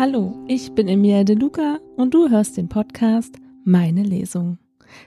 [0.00, 3.34] Hallo, ich bin Emilia De Luca und du hörst den Podcast
[3.66, 4.56] Meine Lesung.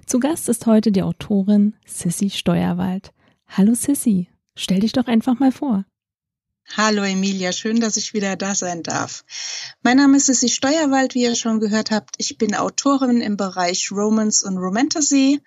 [0.05, 3.12] Zu Gast ist heute die Autorin Sissy Steuerwald.
[3.48, 5.84] Hallo Sissy, stell dich doch einfach mal vor.
[6.77, 9.26] Hallo Emilia, schön, dass ich wieder da sein darf.
[9.82, 12.13] Mein Name ist Sissy Steuerwald, wie ihr schon gehört habt.
[12.20, 15.41] Ich bin Autorin im Bereich Romance und Romantasy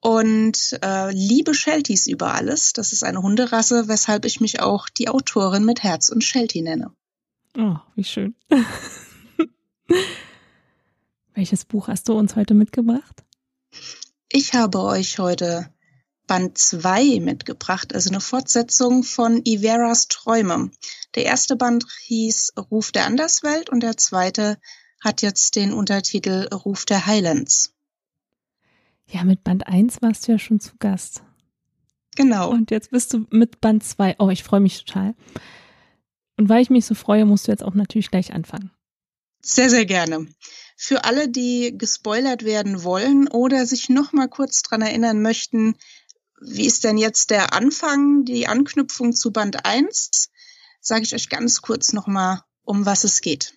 [0.00, 2.72] und äh, liebe Shelties über alles.
[2.72, 6.92] Das ist eine Hunderasse, weshalb ich mich auch die Autorin mit Herz und Sheltie nenne.
[7.56, 8.34] Oh, wie schön.
[11.34, 13.24] Welches Buch hast du uns heute mitgebracht?
[14.30, 15.68] Ich habe euch heute
[16.26, 20.70] Band 2 mitgebracht, also eine Fortsetzung von Iveras Träume.
[21.14, 24.58] Der erste Band hieß Ruf der Anderswelt und der zweite
[25.02, 27.74] hat jetzt den Untertitel Ruf der Highlands.
[29.08, 31.22] Ja, mit Band 1 warst du ja schon zu Gast.
[32.16, 32.50] Genau.
[32.50, 34.16] Und jetzt bist du mit Band 2.
[34.18, 35.14] Oh, ich freue mich total.
[36.36, 38.70] Und weil ich mich so freue, musst du jetzt auch natürlich gleich anfangen.
[39.42, 40.26] Sehr, sehr gerne.
[40.76, 45.76] Für alle, die gespoilert werden wollen oder sich noch mal kurz dran erinnern möchten,
[46.40, 50.30] wie ist denn jetzt der Anfang, die Anknüpfung zu Band 1,
[50.80, 53.54] sage ich euch ganz kurz noch mal, um was es geht.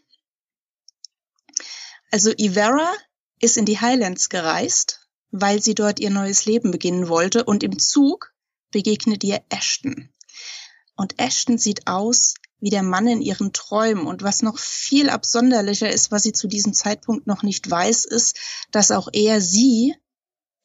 [2.12, 2.94] Also Ivera
[3.39, 7.80] ist in die Highlands gereist, weil sie dort ihr neues Leben beginnen wollte und im
[7.80, 8.34] Zug
[8.72, 10.10] begegnet ihr Ashton.
[10.95, 14.08] Und Ashton sieht aus wie der Mann in ihren Träumen.
[14.08, 18.38] Und was noch viel absonderlicher ist, was sie zu diesem Zeitpunkt noch nicht weiß, ist,
[18.72, 19.95] dass auch er sie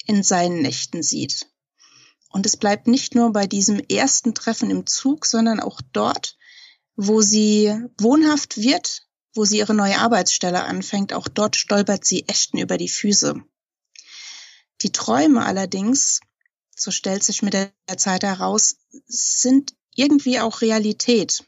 [0.06, 1.46] in seinen Nächten sieht.
[2.30, 6.36] Und es bleibt nicht nur bei diesem ersten Treffen im Zug, sondern auch dort,
[6.94, 12.58] wo sie wohnhaft wird, wo sie ihre neue Arbeitsstelle anfängt, auch dort stolpert sie Echten
[12.58, 13.42] über die Füße.
[14.82, 16.20] Die Träume allerdings,
[16.74, 18.76] so stellt sich mit der Zeit heraus,
[19.06, 21.44] sind irgendwie auch Realität.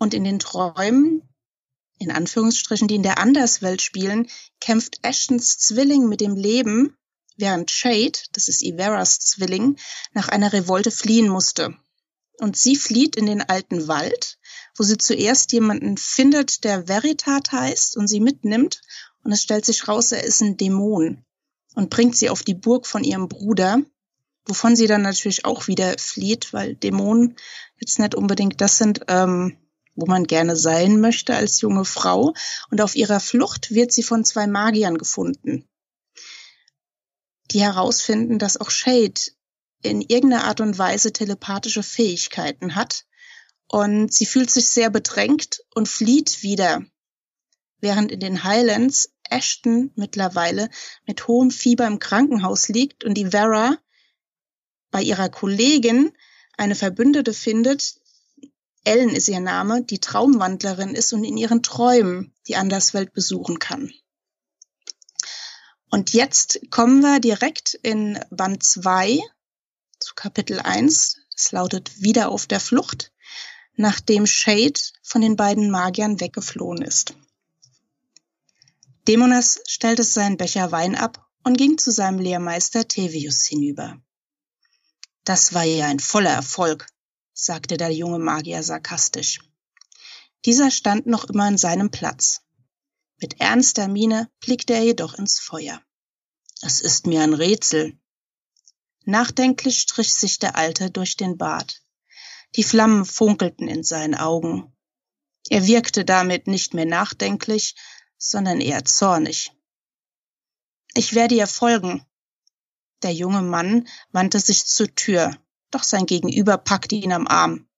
[0.00, 1.22] Und in den Träumen,
[1.98, 4.28] in Anführungsstrichen, die in der Anderswelt spielen,
[4.58, 6.96] kämpft Ashtons Zwilling mit dem Leben,
[7.36, 9.76] während Shade, das ist Iveras Zwilling,
[10.14, 11.76] nach einer Revolte fliehen musste.
[12.38, 14.38] Und sie flieht in den alten Wald,
[14.74, 18.80] wo sie zuerst jemanden findet, der Veritat heißt und sie mitnimmt.
[19.22, 21.26] Und es stellt sich raus, er ist ein Dämon
[21.74, 23.82] und bringt sie auf die Burg von ihrem Bruder,
[24.46, 27.36] wovon sie dann natürlich auch wieder flieht, weil Dämonen
[27.78, 29.58] jetzt nicht unbedingt das sind, ähm,
[29.94, 32.34] wo man gerne sein möchte als junge Frau.
[32.70, 35.68] Und auf ihrer Flucht wird sie von zwei Magiern gefunden,
[37.50, 39.20] die herausfinden, dass auch Shade
[39.82, 43.06] in irgendeiner Art und Weise telepathische Fähigkeiten hat.
[43.66, 46.82] Und sie fühlt sich sehr bedrängt und flieht wieder.
[47.80, 50.68] Während in den Highlands Ashton mittlerweile
[51.06, 53.78] mit hohem Fieber im Krankenhaus liegt und die Vera
[54.90, 56.12] bei ihrer Kollegin
[56.58, 57.99] eine Verbündete findet,
[58.84, 63.92] Ellen ist ihr Name, die Traumwandlerin ist und in ihren Träumen die Anderswelt besuchen kann.
[65.90, 69.20] Und jetzt kommen wir direkt in Band 2
[69.98, 71.18] zu Kapitel 1.
[71.36, 73.12] Es lautet Wieder auf der Flucht,
[73.74, 77.14] nachdem Shade von den beiden Magiern weggeflohen ist.
[79.08, 84.00] Dämonas stellte seinen Becher Wein ab und ging zu seinem Lehrmeister Tevius hinüber.
[85.24, 86.86] Das war ja ein voller Erfolg,
[87.44, 89.40] sagte der junge Magier sarkastisch.
[90.44, 92.42] Dieser stand noch immer an seinem Platz.
[93.18, 95.80] Mit ernster Miene blickte er jedoch ins Feuer.
[96.60, 97.98] Es ist mir ein Rätsel.
[99.04, 101.82] Nachdenklich strich sich der Alte durch den Bart.
[102.56, 104.76] Die Flammen funkelten in seinen Augen.
[105.48, 107.74] Er wirkte damit nicht mehr nachdenklich,
[108.18, 109.52] sondern eher zornig.
[110.92, 112.04] Ich werde ihr folgen.
[113.02, 117.68] Der junge Mann wandte sich zur Tür doch sein Gegenüber packte ihn am Arm.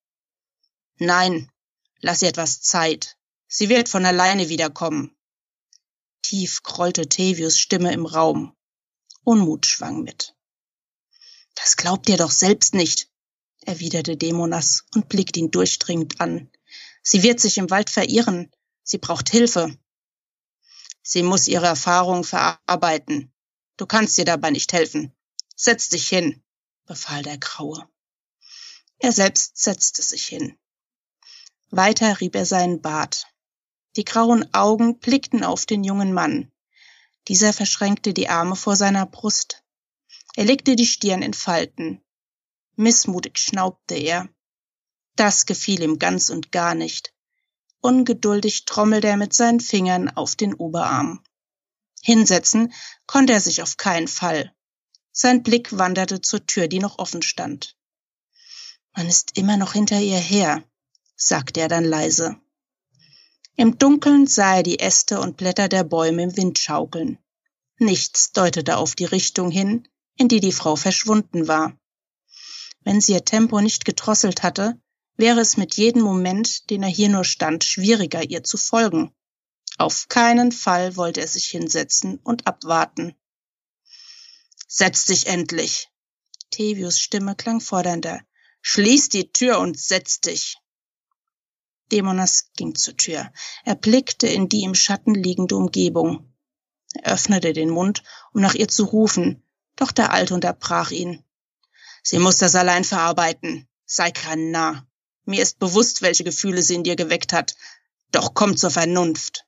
[0.98, 1.50] Nein,
[2.00, 3.18] lass ihr etwas Zeit.
[3.48, 5.16] Sie wird von alleine wiederkommen.
[6.22, 8.56] Tief grollte Tevius Stimme im Raum.
[9.24, 10.34] Unmut schwang mit.
[11.54, 13.10] Das glaubt ihr doch selbst nicht,
[13.60, 16.50] erwiderte Dämonas und blickte ihn durchdringend an.
[17.02, 18.50] Sie wird sich im Wald verirren.
[18.82, 19.76] Sie braucht Hilfe.
[21.02, 23.32] Sie muss ihre Erfahrungen verarbeiten.
[23.76, 25.12] Du kannst ihr dabei nicht helfen.
[25.56, 26.41] Setz dich hin
[26.86, 27.88] befahl der Graue.
[28.98, 30.58] Er selbst setzte sich hin.
[31.70, 33.26] Weiter rieb er seinen Bart.
[33.96, 36.52] Die grauen Augen blickten auf den jungen Mann.
[37.28, 39.62] Dieser verschränkte die Arme vor seiner Brust.
[40.34, 42.02] Er legte die Stirn in Falten.
[42.76, 44.28] Missmutig schnaubte er.
[45.16, 47.14] Das gefiel ihm ganz und gar nicht.
[47.80, 51.22] Ungeduldig trommelte er mit seinen Fingern auf den Oberarm.
[52.02, 52.72] Hinsetzen
[53.06, 54.54] konnte er sich auf keinen Fall.
[55.12, 57.76] Sein Blick wanderte zur Tür, die noch offen stand.
[58.96, 60.64] Man ist immer noch hinter ihr her,
[61.16, 62.36] sagte er dann leise.
[63.56, 67.18] Im Dunkeln sah er die Äste und Blätter der Bäume im Wind schaukeln.
[67.78, 69.86] Nichts deutete auf die Richtung hin,
[70.16, 71.78] in die die Frau verschwunden war.
[72.80, 74.80] Wenn sie ihr Tempo nicht gedrosselt hatte,
[75.16, 79.12] wäre es mit jedem Moment, den er hier nur stand, schwieriger, ihr zu folgen.
[79.78, 83.14] Auf keinen Fall wollte er sich hinsetzen und abwarten.
[84.74, 85.90] Setz dich endlich!
[86.50, 88.22] Tevius Stimme klang fordernder.
[88.62, 90.56] Schließ die Tür und setz dich!
[91.90, 93.30] Dämonas ging zur Tür.
[93.64, 96.34] Er blickte in die im Schatten liegende Umgebung.
[96.94, 98.02] Er öffnete den Mund,
[98.32, 99.46] um nach ihr zu rufen,
[99.76, 101.22] doch der Alte unterbrach ihn.
[102.02, 103.68] Sie muss das allein verarbeiten.
[103.84, 104.86] Sei kein Narr.
[105.26, 107.56] Mir ist bewusst, welche Gefühle sie in dir geweckt hat.
[108.10, 109.44] Doch komm zur Vernunft.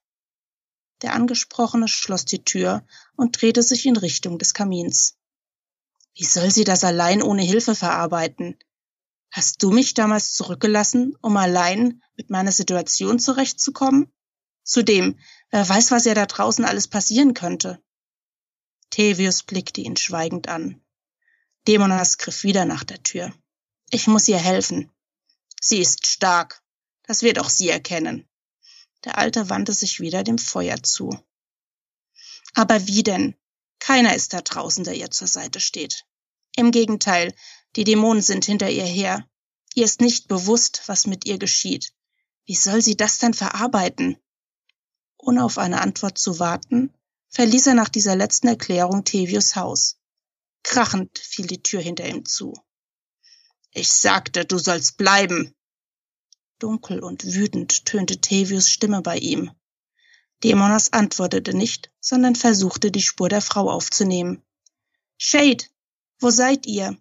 [1.02, 2.87] Der Angesprochene schloss die Tür
[3.17, 5.17] und drehte sich in Richtung des Kamins.
[6.14, 8.56] Wie soll sie das allein ohne Hilfe verarbeiten?
[9.31, 14.12] Hast du mich damals zurückgelassen, um allein mit meiner Situation zurechtzukommen?
[14.62, 15.19] Zudem,
[15.50, 17.82] wer weiß, was ja da draußen alles passieren könnte.
[18.91, 20.81] Tevius blickte ihn schweigend an.
[21.67, 23.35] Dämonas griff wieder nach der Tür.
[23.91, 24.93] Ich muss ihr helfen.
[25.61, 26.62] Sie ist stark.
[27.02, 28.29] Das wird auch sie erkennen.
[29.04, 31.10] Der Alte wandte sich wieder dem Feuer zu.
[32.54, 33.36] Aber wie denn?
[33.78, 36.06] Keiner ist da draußen, der ihr zur Seite steht.
[36.56, 37.34] Im Gegenteil,
[37.76, 39.28] die Dämonen sind hinter ihr her.
[39.74, 41.92] Ihr ist nicht bewusst, was mit ihr geschieht.
[42.46, 44.16] Wie soll sie das dann verarbeiten?
[45.18, 46.94] Ohne auf eine Antwort zu warten,
[47.30, 49.98] verließ er nach dieser letzten Erklärung Tevius Haus.
[50.62, 52.54] Krachend fiel die Tür hinter ihm zu.
[53.72, 55.54] Ich sagte, du sollst bleiben.
[56.58, 59.50] Dunkel und wütend tönte Tevius Stimme bei ihm.
[60.42, 64.42] Dämonas antwortete nicht, sondern versuchte, die Spur der Frau aufzunehmen.
[65.16, 65.64] Shade,
[66.20, 66.96] wo seid ihr?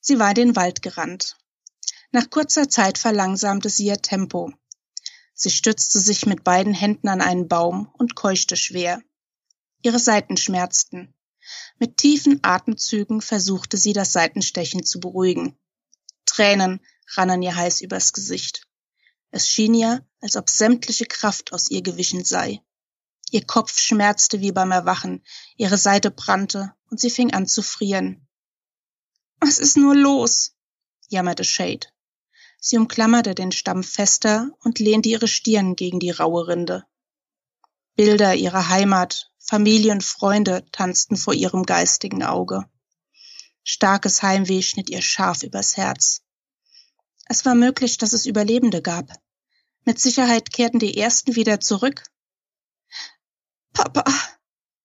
[0.00, 1.36] Sie war in den Wald gerannt.
[2.10, 4.52] Nach kurzer Zeit verlangsamte sie ihr Tempo.
[5.34, 9.02] Sie stützte sich mit beiden Händen an einen Baum und keuchte schwer.
[9.82, 11.14] Ihre Seiten schmerzten.
[11.78, 15.56] Mit tiefen Atemzügen versuchte sie, das Seitenstechen zu beruhigen.
[16.24, 16.80] Tränen
[17.16, 18.66] rannen ihr heiß übers Gesicht.
[19.30, 22.62] Es schien ihr, als ob sämtliche Kraft aus ihr gewichen sei.
[23.30, 25.22] Ihr Kopf schmerzte wie beim Erwachen,
[25.56, 28.26] ihre Seite brannte und sie fing an zu frieren.
[29.40, 30.54] Was ist nur los?
[31.08, 31.86] jammerte Shade.
[32.60, 36.84] Sie umklammerte den Stamm fester und lehnte ihre Stirn gegen die raue Rinde.
[37.94, 42.68] Bilder ihrer Heimat, Familie und Freunde tanzten vor ihrem geistigen Auge.
[43.62, 46.22] Starkes Heimweh schnitt ihr scharf übers Herz.
[47.28, 49.12] Es war möglich, dass es Überlebende gab.
[49.84, 52.04] Mit Sicherheit kehrten die ersten wieder zurück.
[53.74, 54.04] Papa,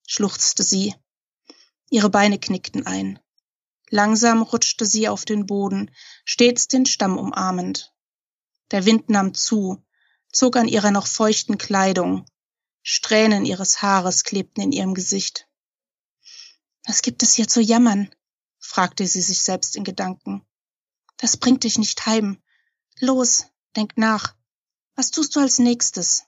[0.06, 0.94] schluchzte sie.
[1.90, 3.20] Ihre Beine knickten ein.
[3.90, 5.92] Langsam rutschte sie auf den Boden,
[6.26, 7.94] stets den Stamm umarmend.
[8.72, 9.84] Der Wind nahm zu,
[10.32, 12.26] zog an ihrer noch feuchten Kleidung.
[12.82, 15.48] Strähnen ihres Haares klebten in ihrem Gesicht.
[16.86, 18.14] Was gibt es hier zu jammern?
[18.60, 20.46] fragte sie sich selbst in Gedanken.
[21.18, 22.42] Das bringt dich nicht heim.
[23.00, 23.46] Los,
[23.76, 24.36] denk nach.
[24.96, 26.24] Was tust du als nächstes?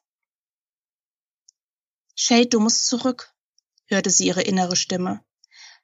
[2.16, 3.34] Shade, du musst zurück,
[3.88, 5.24] hörte sie ihre innere Stimme.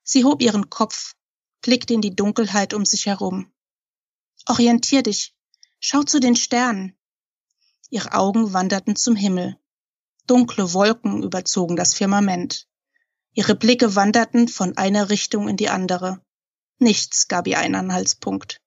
[0.03, 1.15] Sie hob ihren Kopf,
[1.61, 3.51] blickte in die Dunkelheit um sich herum.
[4.47, 5.35] Orientier dich,
[5.79, 6.97] schau zu den Sternen.
[7.89, 9.59] Ihre Augen wanderten zum Himmel.
[10.25, 12.67] Dunkle Wolken überzogen das Firmament.
[13.33, 16.23] Ihre Blicke wanderten von einer Richtung in die andere.
[16.79, 18.60] Nichts gab ihr einen Anhaltspunkt.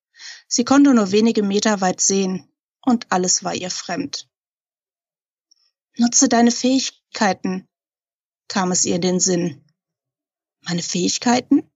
[0.57, 2.49] Sie konnte nur wenige Meter weit sehen,
[2.81, 4.31] und alles war ihr fremd.
[5.97, 7.67] Nutze deine Fähigkeiten,
[8.47, 9.65] kam es ihr in den Sinn.
[10.61, 11.69] Meine Fähigkeiten?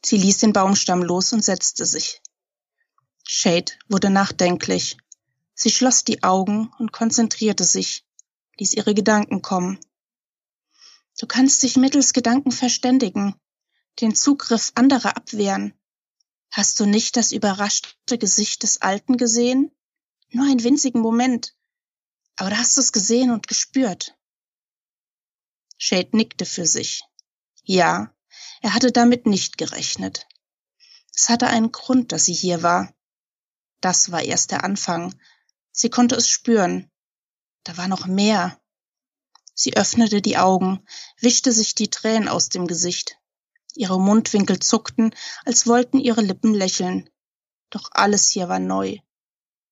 [0.00, 2.22] Sie ließ den Baumstamm los und setzte sich.
[3.24, 4.96] Shade wurde nachdenklich.
[5.54, 8.06] Sie schloss die Augen und konzentrierte sich,
[8.58, 9.80] ließ ihre Gedanken kommen.
[11.18, 13.34] Du kannst dich mittels Gedanken verständigen,
[14.00, 15.74] den Zugriff anderer abwehren,
[16.50, 19.70] Hast du nicht das überraschte Gesicht des Alten gesehen?
[20.30, 21.54] Nur einen winzigen Moment.
[22.36, 24.16] Aber du hast es gesehen und gespürt.
[25.76, 27.04] Shade nickte für sich.
[27.62, 28.14] Ja,
[28.60, 30.26] er hatte damit nicht gerechnet.
[31.14, 32.94] Es hatte einen Grund, dass sie hier war.
[33.80, 35.14] Das war erst der Anfang.
[35.70, 36.90] Sie konnte es spüren.
[37.64, 38.60] Da war noch mehr.
[39.54, 40.86] Sie öffnete die Augen,
[41.20, 43.17] wischte sich die Tränen aus dem Gesicht.
[43.78, 47.08] Ihre Mundwinkel zuckten, als wollten ihre Lippen lächeln.
[47.70, 48.98] Doch alles hier war neu.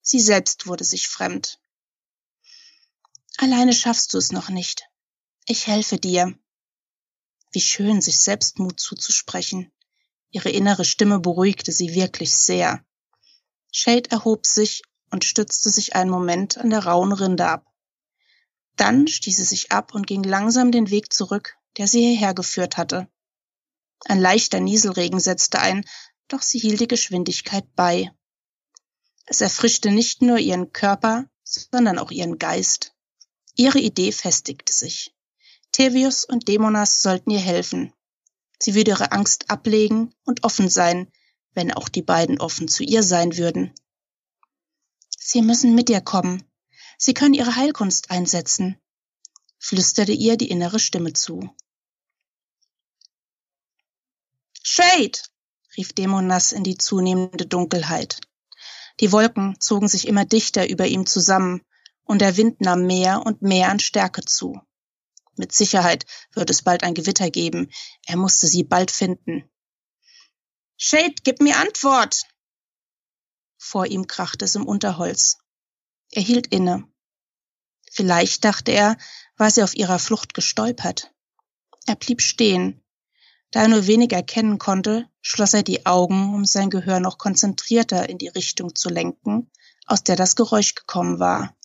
[0.01, 1.59] Sie selbst wurde sich fremd.
[3.37, 4.89] Alleine schaffst du es noch nicht.
[5.47, 6.39] Ich helfe dir.
[7.51, 9.73] Wie schön, sich Selbstmut zuzusprechen.
[10.31, 12.85] Ihre innere Stimme beruhigte sie wirklich sehr.
[13.73, 17.67] Shade erhob sich und stützte sich einen Moment an der rauen Rinde ab.
[18.77, 22.77] Dann stieß sie sich ab und ging langsam den Weg zurück, der sie hierher geführt
[22.77, 23.09] hatte.
[24.05, 25.85] Ein leichter Nieselregen setzte ein,
[26.29, 28.11] doch sie hielt die Geschwindigkeit bei.
[29.25, 32.95] Es erfrischte nicht nur ihren Körper, sondern auch ihren Geist.
[33.57, 35.15] Ihre Idee festigte sich.
[35.73, 37.93] Tevius und Dämonas sollten ihr helfen.
[38.59, 41.11] Sie würde ihre Angst ablegen und offen sein,
[41.55, 43.75] wenn auch die beiden offen zu ihr sein würden.
[45.19, 46.45] Sie müssen mit ihr kommen.
[46.99, 48.79] Sie können ihre Heilkunst einsetzen,
[49.59, 51.50] flüsterte ihr die innere Stimme zu.
[54.68, 55.20] Shade!
[55.76, 58.20] rief Dämonas in die zunehmende Dunkelheit.
[58.99, 61.64] Die Wolken zogen sich immer dichter über ihm zusammen,
[62.02, 64.61] und der Wind nahm mehr und mehr an Stärke zu.
[65.37, 67.70] Mit Sicherheit wird es bald ein Gewitter geben.
[68.06, 69.49] Er musste sie bald finden.
[70.76, 72.25] Shade, gib mir Antwort!
[73.58, 75.38] Vor ihm krachte es im Unterholz.
[76.11, 76.88] Er hielt inne.
[77.92, 78.99] Vielleicht, dachte er,
[79.37, 81.14] war sie auf ihrer Flucht gestolpert.
[81.87, 82.82] Er blieb stehen.
[83.50, 88.09] Da er nur wenig erkennen konnte, schloss er die Augen, um sein Gehör noch konzentrierter
[88.09, 89.50] in die Richtung zu lenken,
[89.87, 91.57] aus der das Geräusch gekommen war.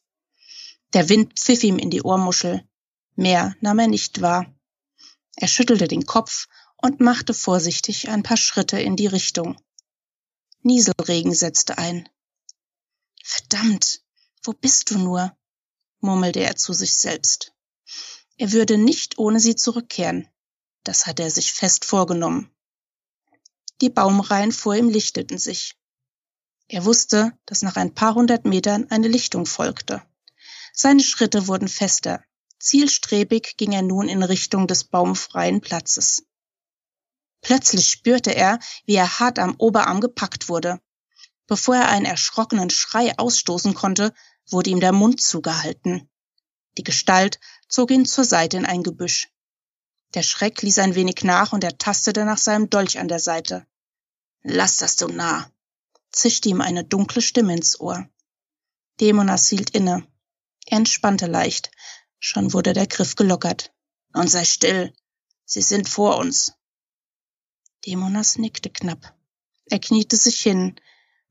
[0.94, 2.68] Der Wind pfiff ihm in die Ohrmuschel.
[3.16, 4.54] Mehr nahm er nicht wahr.
[5.36, 6.48] Er schüttelte den Kopf
[6.78, 9.60] und machte vorsichtig ein paar Schritte in die Richtung.
[10.64, 12.08] Nieselregen setzte ein.
[13.24, 14.02] Verdammt,
[14.44, 15.36] wo bist du nur?
[16.00, 17.54] murmelte er zu sich selbst.
[18.38, 20.28] Er würde nicht ohne sie zurückkehren.
[20.84, 22.50] Das hatte er sich fest vorgenommen.
[23.82, 25.76] Die Baumreihen vor ihm lichteten sich.
[26.68, 30.02] Er wusste, dass nach ein paar hundert Metern eine Lichtung folgte.
[30.74, 32.24] Seine Schritte wurden fester.
[32.60, 36.24] Zielstrebig ging er nun in Richtung des baumfreien Platzes.
[37.42, 40.80] Plötzlich spürte er, wie er hart am Oberarm gepackt wurde.
[41.48, 44.14] Bevor er einen erschrockenen Schrei ausstoßen konnte,
[44.48, 46.10] wurde ihm der Mund zugehalten.
[46.78, 49.28] Die Gestalt zog ihn zur Seite in ein Gebüsch.
[50.13, 53.65] Der Schreck ließ ein wenig nach und er tastete nach seinem Dolch an der Seite.
[54.44, 55.50] Lass das so nah,
[56.12, 58.10] zischte ihm eine dunkle Stimme ins Ohr.
[59.00, 60.06] Dämonas hielt inne.
[60.65, 61.72] Er entspannte leicht.
[62.20, 63.74] Schon wurde der Griff gelockert.
[64.13, 64.94] Und sei still.
[65.46, 66.53] Sie sind vor uns.
[67.86, 69.15] Dämonas nickte knapp.
[69.65, 70.75] Er kniete sich hin,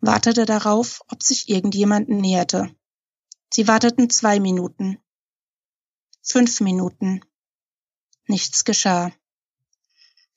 [0.01, 2.75] wartete darauf, ob sich irgendjemand näherte.
[3.53, 4.99] Sie warteten zwei Minuten.
[6.23, 7.21] Fünf Minuten.
[8.31, 9.11] Nichts geschah.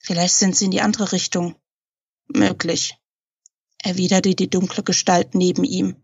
[0.00, 1.54] Vielleicht sind sie in die andere Richtung.
[2.26, 2.98] Möglich,
[3.78, 6.02] erwiderte die dunkle Gestalt neben ihm.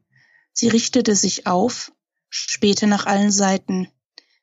[0.52, 1.90] Sie richtete sich auf,
[2.28, 3.88] spähte nach allen Seiten.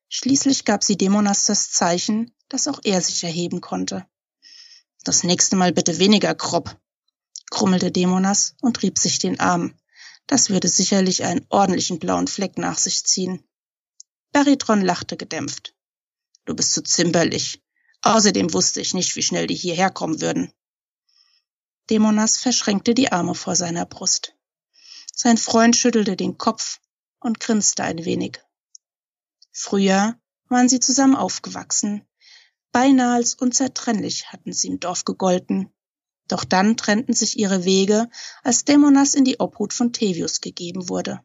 [0.10, 4.06] Schließlich gab sie Dämonas das Zeichen, dass auch er sich erheben konnte.
[5.06, 6.78] Das nächste Mal bitte weniger grob,
[7.50, 9.74] grummelte Dämonas und rieb sich den Arm.
[10.26, 13.42] Das würde sicherlich einen ordentlichen blauen Fleck nach sich ziehen.
[14.34, 15.77] Baritron lachte gedämpft.
[16.48, 17.64] Du bist zu zimperlich.
[18.02, 20.52] Außerdem wusste ich nicht, wie schnell die hierher kommen würden.
[21.92, 24.34] Dämonas verschränkte die Arme vor seiner Brust.
[25.14, 26.80] Sein Freund schüttelte den Kopf
[27.20, 28.40] und grinste ein wenig.
[29.52, 32.08] Früher waren sie zusammen aufgewachsen,
[32.72, 35.74] Beinahe als unzertrennlich hatten sie im Dorf gegolten.
[36.28, 38.08] Doch dann trennten sich ihre Wege,
[38.44, 41.22] als Dämonas in die Obhut von Tevius gegeben wurde.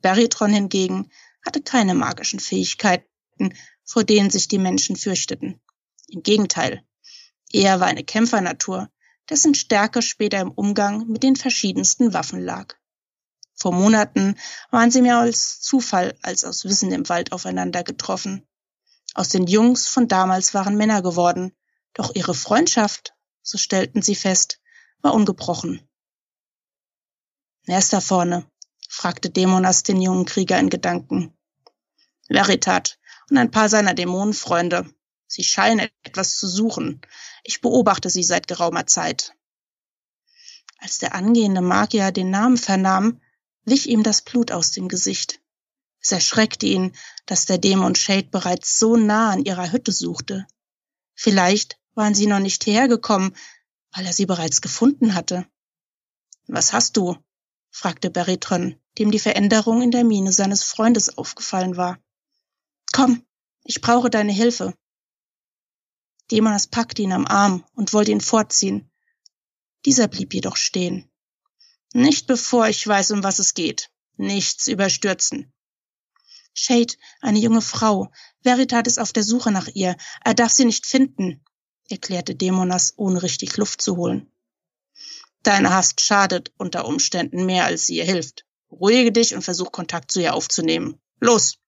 [0.00, 1.10] Baritron hingegen
[1.44, 3.54] hatte keine magischen Fähigkeiten,
[3.90, 5.60] vor denen sich die Menschen fürchteten.
[6.06, 6.84] Im Gegenteil,
[7.50, 8.88] er war eine Kämpfernatur,
[9.28, 12.76] dessen Stärke später im Umgang mit den verschiedensten Waffen lag.
[13.56, 14.36] Vor Monaten
[14.70, 18.46] waren sie mehr als Zufall als aus Wissen im Wald aufeinander getroffen.
[19.14, 21.52] Aus den Jungs von damals waren Männer geworden,
[21.92, 24.60] doch ihre Freundschaft, so stellten sie fest,
[25.02, 25.82] war ungebrochen.
[27.64, 28.48] Wer ist da vorne?
[28.88, 31.36] fragte Dämonas den jungen Krieger in Gedanken.
[32.28, 32.99] Veritat
[33.30, 34.92] und ein paar seiner Dämonenfreunde.
[35.26, 37.00] Sie scheinen etwas zu suchen.
[37.44, 39.34] Ich beobachte sie seit geraumer Zeit.
[40.78, 43.20] Als der angehende Magier den Namen vernahm,
[43.64, 45.40] wich ihm das Blut aus dem Gesicht.
[46.00, 46.92] Es erschreckte ihn,
[47.26, 50.46] dass der Dämon Shade bereits so nah an ihrer Hütte suchte.
[51.14, 53.36] Vielleicht waren sie noch nicht hergekommen,
[53.92, 55.46] weil er sie bereits gefunden hatte.
[56.46, 57.16] Was hast du?
[57.70, 61.98] fragte Beritron, dem die Veränderung in der Miene seines Freundes aufgefallen war.
[62.92, 63.24] Komm,
[63.64, 64.74] ich brauche deine Hilfe.
[66.30, 68.90] Dämonas packte ihn am Arm und wollte ihn vorziehen.
[69.84, 71.10] Dieser blieb jedoch stehen.
[71.92, 73.90] Nicht bevor ich weiß, um was es geht.
[74.16, 75.52] Nichts überstürzen.
[76.52, 78.12] Shade, eine junge Frau.
[78.42, 79.96] Veritat ist auf der Suche nach ihr.
[80.24, 81.44] Er darf sie nicht finden,
[81.88, 84.30] erklärte Dämonas, ohne richtig Luft zu holen.
[85.42, 90.12] Deine Hast schadet unter Umständen mehr, als sie ihr hilft, Ruhige dich und versuch Kontakt
[90.12, 91.00] zu ihr aufzunehmen.
[91.18, 91.58] Los!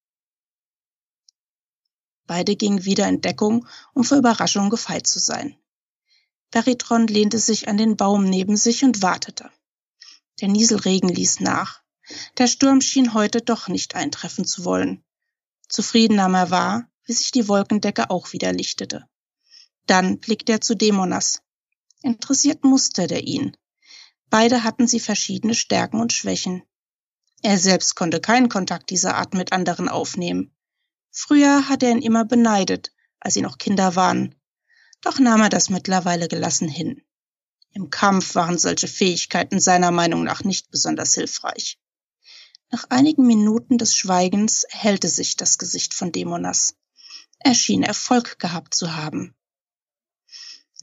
[2.35, 5.55] Beide gingen wieder in Deckung, um für Überraschung gefeit zu sein.
[6.51, 9.51] Peritron lehnte sich an den Baum neben sich und wartete.
[10.41, 11.83] Der Nieselregen ließ nach.
[12.39, 15.05] Der Sturm schien heute doch nicht eintreffen zu wollen.
[15.69, 19.07] Zufrieden nahm er wahr, wie sich die Wolkendecke auch wieder lichtete.
[19.85, 21.43] Dann blickte er zu Dämonas.
[22.01, 23.59] Interessiert musterte er ihn.
[24.31, 26.62] Beide hatten sie verschiedene Stärken und Schwächen.
[27.43, 30.57] Er selbst konnte keinen Kontakt dieser Art mit anderen aufnehmen.
[31.12, 32.90] Früher hatte er ihn immer beneidet,
[33.21, 34.35] als sie noch Kinder waren.
[35.02, 37.02] Doch nahm er das mittlerweile gelassen hin.
[37.73, 41.78] Im Kampf waren solche Fähigkeiten seiner Meinung nach nicht besonders hilfreich.
[42.71, 46.75] Nach einigen Minuten des Schweigens erhellte sich das Gesicht von Dämonas.
[47.38, 49.35] Er schien Erfolg gehabt zu haben.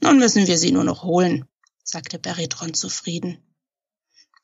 [0.00, 1.48] Nun müssen wir sie nur noch holen,
[1.82, 3.42] sagte Beritron zufrieden.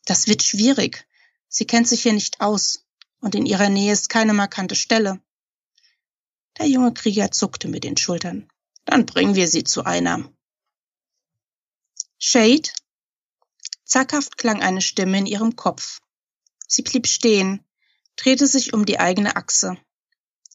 [0.05, 1.07] Das wird schwierig.
[1.49, 2.87] Sie kennt sich hier nicht aus,
[3.21, 5.21] und in ihrer Nähe ist keine markante Stelle.
[6.59, 8.49] Der junge Krieger zuckte mit den Schultern.
[8.85, 10.31] Dann bringen wir sie zu einer.
[12.19, 12.69] Shade?
[13.85, 16.01] Zackhaft klang eine Stimme in ihrem Kopf.
[16.67, 17.65] Sie blieb stehen,
[18.17, 19.77] drehte sich um die eigene Achse.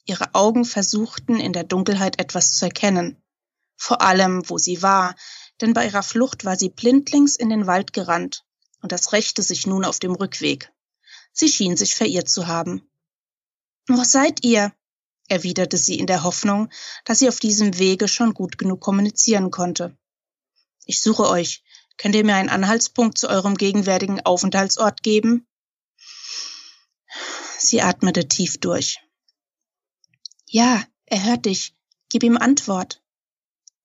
[0.06, 3.22] Ihre Augen versuchten in der Dunkelheit etwas zu erkennen
[3.82, 5.16] vor allem wo sie war,
[5.60, 8.46] denn bei ihrer Flucht war sie blindlings in den Wald gerannt,
[8.82, 10.72] und das rächte sich nun auf dem Rückweg.
[11.34, 12.88] Sie schien sich verirrt zu haben.
[13.88, 14.72] Wo seid ihr?
[15.32, 16.70] Erwiderte sie in der Hoffnung,
[17.06, 19.98] dass sie auf diesem Wege schon gut genug kommunizieren konnte.
[20.86, 21.64] Ich suche euch.
[21.98, 25.48] Könnt ihr mir einen Anhaltspunkt zu eurem gegenwärtigen Aufenthaltsort geben?
[27.58, 29.00] Sie atmete tief durch.
[30.48, 31.76] Ja, er hört dich.
[32.10, 33.02] Gib ihm Antwort.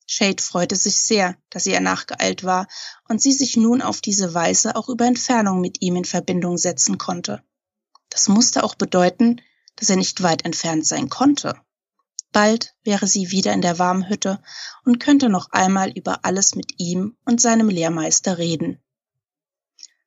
[0.07, 2.69] Shade freute sich sehr, dass ihr nachgeeilt war
[3.09, 6.97] und sie sich nun auf diese Weise auch über Entfernung mit ihm in Verbindung setzen
[6.97, 7.43] konnte.
[8.09, 9.41] Das musste auch bedeuten,
[9.77, 11.61] dass er nicht weit entfernt sein konnte.
[12.33, 14.43] Bald wäre sie wieder in der Warmhütte
[14.85, 18.83] und könnte noch einmal über alles mit ihm und seinem Lehrmeister reden.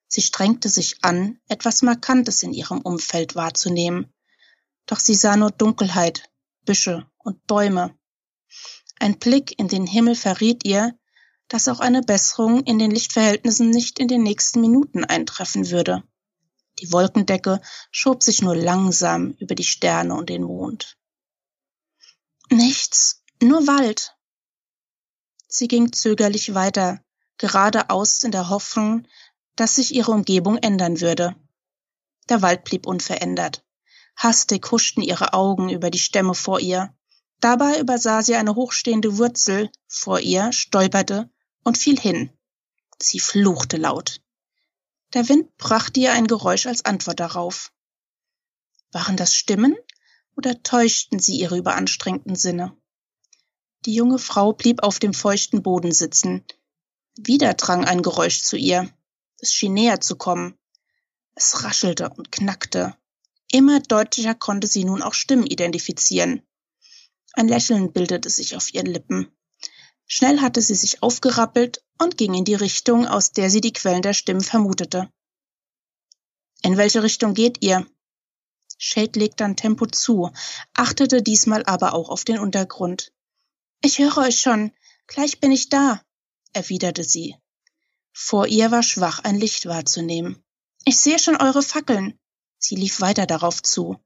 [0.07, 4.13] Sie strengte sich an, etwas Markantes in ihrem Umfeld wahrzunehmen,
[4.85, 6.29] doch sie sah nur Dunkelheit,
[6.65, 7.95] Büsche und Bäume,
[8.99, 10.93] ein Blick in den Himmel verriet ihr,
[11.47, 16.03] dass auch eine Besserung in den Lichtverhältnissen nicht in den nächsten Minuten eintreffen würde.
[16.79, 17.61] Die Wolkendecke
[17.91, 20.97] schob sich nur langsam über die Sterne und den Mond.
[22.49, 24.15] Nichts, nur Wald.
[25.47, 27.03] Sie ging zögerlich weiter,
[27.37, 29.07] geradeaus in der Hoffnung,
[29.55, 31.35] dass sich ihre Umgebung ändern würde.
[32.29, 33.65] Der Wald blieb unverändert.
[34.15, 36.93] Hastig huschten ihre Augen über die Stämme vor ihr.
[37.39, 41.29] Dabei übersah sie eine hochstehende Wurzel vor ihr, stolperte
[41.63, 42.29] und fiel hin.
[43.01, 44.21] Sie fluchte laut.
[45.13, 47.71] Der Wind brachte ihr ein Geräusch als Antwort darauf.
[48.91, 49.75] Waren das Stimmen
[50.35, 52.75] oder täuschten sie ihre überanstrengten Sinne?
[53.85, 56.43] Die junge Frau blieb auf dem feuchten Boden sitzen.
[57.17, 58.93] Wieder drang ein Geräusch zu ihr.
[59.39, 60.57] Es schien näher zu kommen.
[61.33, 62.95] Es raschelte und knackte.
[63.51, 66.43] Immer deutlicher konnte sie nun auch Stimmen identifizieren.
[67.33, 69.31] Ein Lächeln bildete sich auf ihren Lippen.
[70.05, 74.01] Schnell hatte sie sich aufgerappelt und ging in die Richtung, aus der sie die Quellen
[74.01, 75.11] der Stimmen vermutete.
[76.61, 77.85] In welche Richtung geht ihr?
[78.77, 80.31] Shade legte an Tempo zu,
[80.73, 83.11] achtete diesmal aber auch auf den Untergrund.
[83.81, 84.71] Ich höre euch schon.
[85.07, 86.01] Gleich bin ich da,
[86.53, 87.35] erwiderte sie.
[88.13, 90.43] Vor ihr war schwach ein Licht wahrzunehmen.
[90.85, 92.19] Ich sehe schon eure Fackeln.
[92.57, 93.97] Sie lief weiter darauf zu.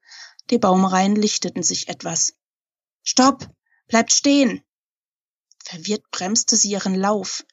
[0.50, 2.36] Die Baumreihen lichteten sich etwas.
[3.04, 3.50] Stopp!
[3.88, 4.64] Bleibt stehen!
[5.64, 7.46] Verwirrt bremste sie ihren Lauf.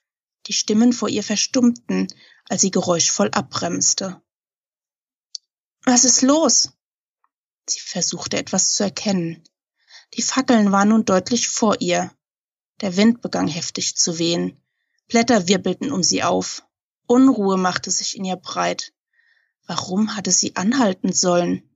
[0.46, 2.08] Die Stimmen vor ihr verstummten,
[2.48, 4.20] als sie geräuschvoll abbremste.
[5.84, 6.70] Was ist los?
[7.68, 9.44] Sie versuchte etwas zu erkennen.
[10.14, 12.12] Die Fackeln waren nun deutlich vor ihr.
[12.80, 14.60] Der Wind begann heftig zu wehen.
[15.08, 16.64] Blätter wirbelten um sie auf.
[17.06, 18.92] Unruhe machte sich in ihr breit.
[19.66, 21.68] Warum hatte sie anhalten sollen?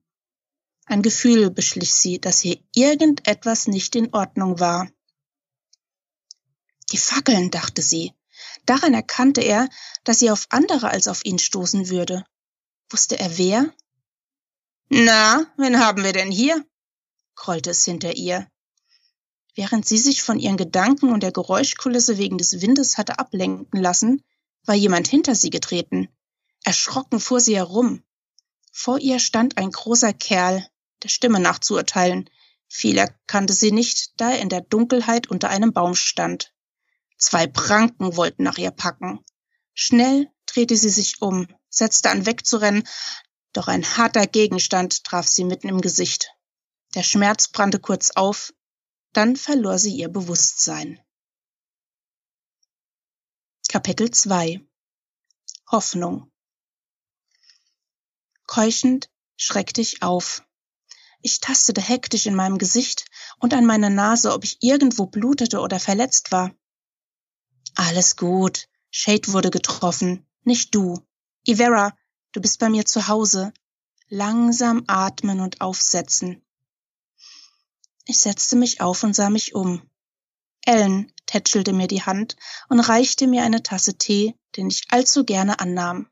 [0.86, 4.90] Ein Gefühl beschlich sie, dass hier irgendetwas nicht in Ordnung war.
[6.92, 8.12] Die Fackeln, dachte sie.
[8.66, 9.68] Daran erkannte er,
[10.04, 12.24] dass sie auf andere als auf ihn stoßen würde.
[12.90, 13.72] Wusste er wer?
[14.88, 16.64] Na, wen haben wir denn hier?
[17.34, 18.46] grollte es hinter ihr.
[19.54, 24.22] Während sie sich von ihren Gedanken und der Geräuschkulisse wegen des Windes hatte ablenken lassen,
[24.64, 26.08] war jemand hinter sie getreten.
[26.64, 28.02] Erschrocken fuhr sie herum.
[28.72, 30.66] Vor ihr stand ein großer Kerl,
[31.02, 32.30] der Stimme nach zu urteilen.
[32.68, 36.53] Viel erkannte sie nicht, da er in der Dunkelheit unter einem Baum stand.
[37.24, 39.24] Zwei Pranken wollten nach ihr packen.
[39.72, 42.86] Schnell drehte sie sich um, setzte an wegzurennen,
[43.54, 46.28] Doch ein harter Gegenstand traf sie mitten im Gesicht.
[46.94, 48.52] Der Schmerz brannte kurz auf,
[49.14, 51.00] dann verlor sie ihr Bewusstsein.
[53.68, 54.60] Kapitel 2
[55.72, 56.30] Hoffnung
[58.44, 59.08] Keuchend
[59.38, 60.44] schreckte ich auf.
[61.22, 63.06] Ich tastete hektisch in meinem Gesicht
[63.38, 66.54] und an meiner Nase, ob ich irgendwo blutete oder verletzt war.
[67.74, 68.68] Alles gut.
[68.90, 71.00] Shade wurde getroffen, nicht du.
[71.46, 71.96] Ivera,
[72.32, 73.52] du bist bei mir zu Hause.
[74.08, 76.44] Langsam atmen und aufsetzen.
[78.06, 79.82] Ich setzte mich auf und sah mich um.
[80.64, 82.36] Ellen tätschelte mir die Hand
[82.68, 86.08] und reichte mir eine Tasse Tee, den ich allzu gerne annahm.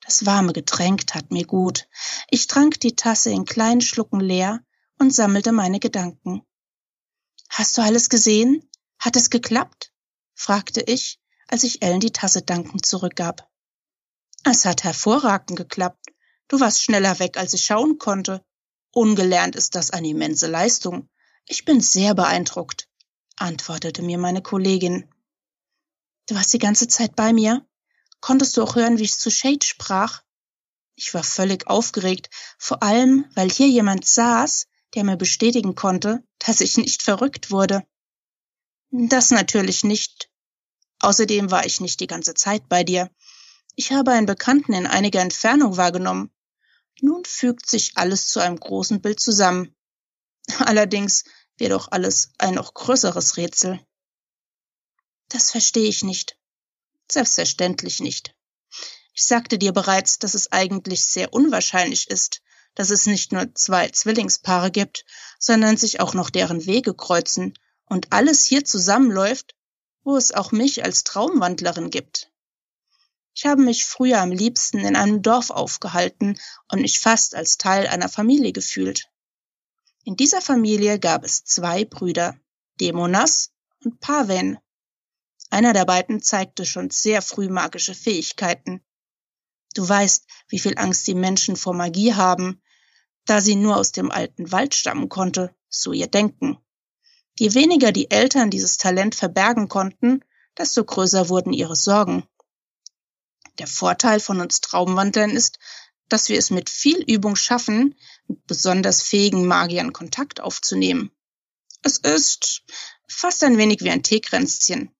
[0.00, 1.88] Das warme Getränk tat mir gut.
[2.28, 4.64] Ich trank die Tasse in kleinen Schlucken leer
[4.98, 6.42] und sammelte meine Gedanken.
[7.48, 8.68] Hast du alles gesehen?
[8.98, 9.91] Hat es geklappt?
[10.42, 13.48] Fragte ich, als ich Ellen die Tasse dankend zurückgab.
[14.42, 16.06] Es hat hervorragend geklappt.
[16.48, 18.44] Du warst schneller weg, als ich schauen konnte.
[18.90, 21.08] Ungelernt ist das eine immense Leistung.
[21.46, 22.88] Ich bin sehr beeindruckt,
[23.36, 25.08] antwortete mir meine Kollegin.
[26.26, 27.64] Du warst die ganze Zeit bei mir?
[28.20, 30.22] Konntest du auch hören, wie ich zu Shade sprach?
[30.96, 36.60] Ich war völlig aufgeregt, vor allem, weil hier jemand saß, der mir bestätigen konnte, dass
[36.60, 37.86] ich nicht verrückt wurde.
[38.90, 40.31] Das natürlich nicht.
[41.02, 43.10] Außerdem war ich nicht die ganze Zeit bei dir.
[43.74, 46.30] Ich habe einen Bekannten in einiger Entfernung wahrgenommen.
[47.00, 49.74] Nun fügt sich alles zu einem großen Bild zusammen.
[50.58, 51.24] Allerdings
[51.58, 53.80] wäre doch alles ein noch größeres Rätsel.
[55.28, 56.38] Das verstehe ich nicht.
[57.10, 58.36] Selbstverständlich nicht.
[59.12, 62.42] Ich sagte dir bereits, dass es eigentlich sehr unwahrscheinlich ist,
[62.76, 65.04] dass es nicht nur zwei Zwillingspaare gibt,
[65.40, 69.54] sondern sich auch noch deren Wege kreuzen und alles hier zusammenläuft,
[70.04, 72.30] wo es auch mich als Traumwandlerin gibt.
[73.34, 76.38] Ich habe mich früher am liebsten in einem Dorf aufgehalten
[76.70, 79.08] und mich fast als Teil einer Familie gefühlt.
[80.04, 82.36] In dieser Familie gab es zwei Brüder,
[82.80, 83.52] Demonas
[83.84, 84.58] und Paven.
[85.48, 88.82] Einer der beiden zeigte schon sehr früh magische Fähigkeiten.
[89.74, 92.60] Du weißt, wie viel Angst die Menschen vor Magie haben,
[93.24, 96.58] da sie nur aus dem alten Wald stammen konnte, so ihr Denken.
[97.38, 100.24] Je weniger die Eltern dieses Talent verbergen konnten,
[100.56, 102.26] desto größer wurden ihre Sorgen.
[103.58, 105.58] Der Vorteil von uns Traumwandlern ist,
[106.08, 107.94] dass wir es mit viel Übung schaffen,
[108.26, 111.10] mit besonders fähigen Magiern Kontakt aufzunehmen.
[111.82, 112.62] Es ist
[113.08, 114.94] fast ein wenig wie ein Teekränzchen.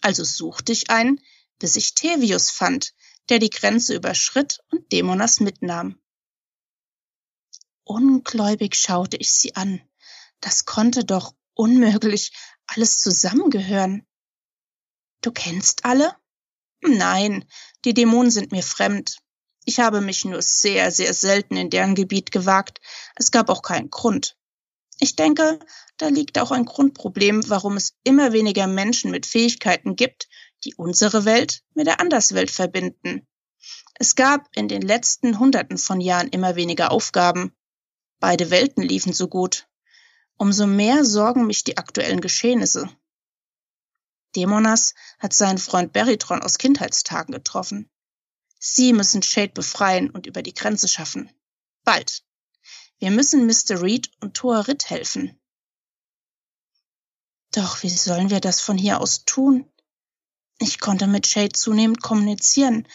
[0.00, 1.20] Also suchte ich einen,
[1.58, 2.92] bis ich Tevius fand,
[3.28, 6.00] der die Grenze überschritt und Dämonas mitnahm.
[7.84, 9.80] Ungläubig schaute ich sie an.
[10.40, 12.32] Das konnte doch unmöglich
[12.66, 14.06] alles zusammengehören.
[15.20, 16.14] Du kennst alle?
[16.80, 17.44] Nein,
[17.84, 19.18] die Dämonen sind mir fremd.
[19.64, 22.80] Ich habe mich nur sehr, sehr selten in deren Gebiet gewagt.
[23.14, 24.36] Es gab auch keinen Grund.
[24.98, 25.60] Ich denke,
[25.96, 30.28] da liegt auch ein Grundproblem, warum es immer weniger Menschen mit Fähigkeiten gibt,
[30.64, 33.26] die unsere Welt mit der Anderswelt verbinden.
[33.94, 37.54] Es gab in den letzten Hunderten von Jahren immer weniger Aufgaben.
[38.18, 39.68] Beide Welten liefen so gut.
[40.36, 42.88] Umso mehr sorgen mich die aktuellen Geschehnisse.
[44.34, 47.90] Dämonas hat seinen Freund Beritron aus Kindheitstagen getroffen.
[48.58, 51.30] Sie müssen Shade befreien und über die Grenze schaffen.
[51.84, 52.24] Bald.
[52.98, 53.82] Wir müssen Mr.
[53.82, 55.38] Reed und Toarit helfen.
[57.50, 59.70] Doch wie sollen wir das von hier aus tun?
[60.58, 62.86] Ich konnte mit Shade zunehmend kommunizieren,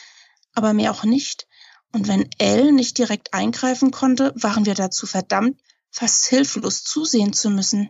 [0.53, 1.47] aber mehr auch nicht.
[1.91, 5.61] Und wenn Elle nicht direkt eingreifen konnte, waren wir dazu verdammt,
[5.97, 7.89] fast hilflos zusehen zu müssen.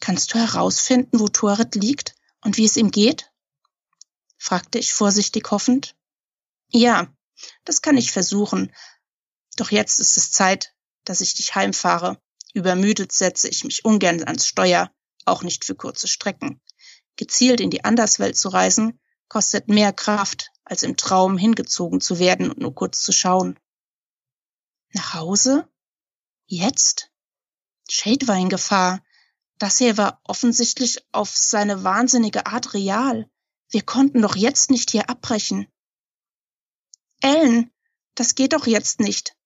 [0.00, 3.30] Kannst du herausfinden, wo Toarit liegt und wie es ihm geht?
[4.38, 5.94] fragte ich vorsichtig hoffend.
[6.70, 7.14] Ja,
[7.66, 8.74] das kann ich versuchen,
[9.56, 10.74] doch jetzt ist es Zeit,
[11.04, 12.18] dass ich dich heimfahre.
[12.54, 14.90] Übermüdet setze ich mich ungern ans Steuer,
[15.26, 16.62] auch nicht für kurze Strecken.
[17.16, 18.98] Gezielt in die Anderswelt zu reisen,
[19.28, 23.58] kostet mehr Kraft, als im Traum hingezogen zu werden und nur kurz zu schauen.
[24.94, 25.68] Nach Hause?
[26.46, 27.10] Jetzt?
[27.88, 29.02] Shade war in Gefahr.
[29.58, 33.28] Das hier war offensichtlich auf seine wahnsinnige Art real.
[33.70, 35.66] Wir konnten doch jetzt nicht hier abbrechen.
[37.20, 37.72] Ellen,
[38.14, 39.36] das geht doch jetzt nicht.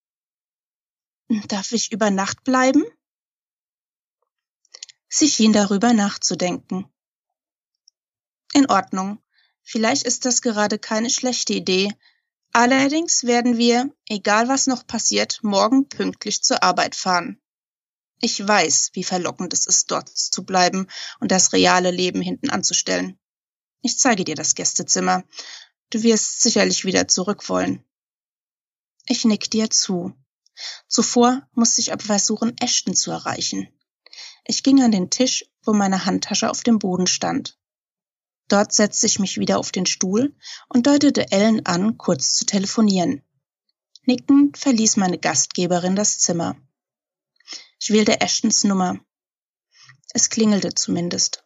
[1.47, 2.85] Darf ich über Nacht bleiben?
[5.09, 6.93] Sie schien darüber nachzudenken.
[8.53, 9.23] In Ordnung.
[9.63, 11.95] Vielleicht ist das gerade keine schlechte Idee.
[12.53, 17.41] Allerdings werden wir, egal was noch passiert, morgen pünktlich zur Arbeit fahren.
[18.21, 20.89] Ich weiß, wie verlockend es ist, dort zu bleiben
[21.21, 23.19] und das reale Leben hinten anzustellen.
[23.83, 25.25] Ich zeige dir das Gästezimmer.
[25.91, 27.85] Du wirst sicherlich wieder zurück wollen.
[29.07, 30.13] Ich nickte ihr zu.
[30.89, 33.69] Zuvor musste ich aber versuchen, Ashton zu erreichen.
[34.45, 37.60] Ich ging an den Tisch, wo meine Handtasche auf dem Boden stand.
[38.51, 40.35] Dort setzte ich mich wieder auf den Stuhl
[40.69, 43.23] und deutete Ellen an, kurz zu telefonieren.
[44.07, 46.57] Nickend verließ meine Gastgeberin das Zimmer.
[47.79, 48.99] Ich wählte Ashtons Nummer.
[50.15, 51.45] Es klingelte zumindest.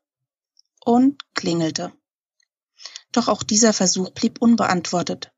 [0.82, 1.92] Und klingelte.
[3.12, 5.30] Doch auch dieser Versuch blieb unbeantwortet.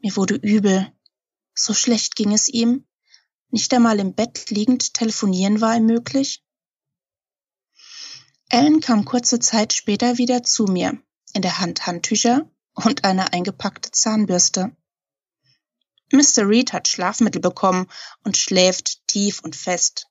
[0.00, 0.92] Mir wurde übel.
[1.54, 2.88] So schlecht ging es ihm.
[3.50, 6.42] Nicht einmal im Bett liegend telefonieren war ihm möglich.
[8.50, 10.96] Ellen kam kurze Zeit später wieder zu mir,
[11.34, 14.74] in der Hand Handtücher und eine eingepackte Zahnbürste.
[16.10, 16.48] Mr.
[16.48, 17.88] Reed hat Schlafmittel bekommen
[18.24, 20.08] und schläft tief und fest.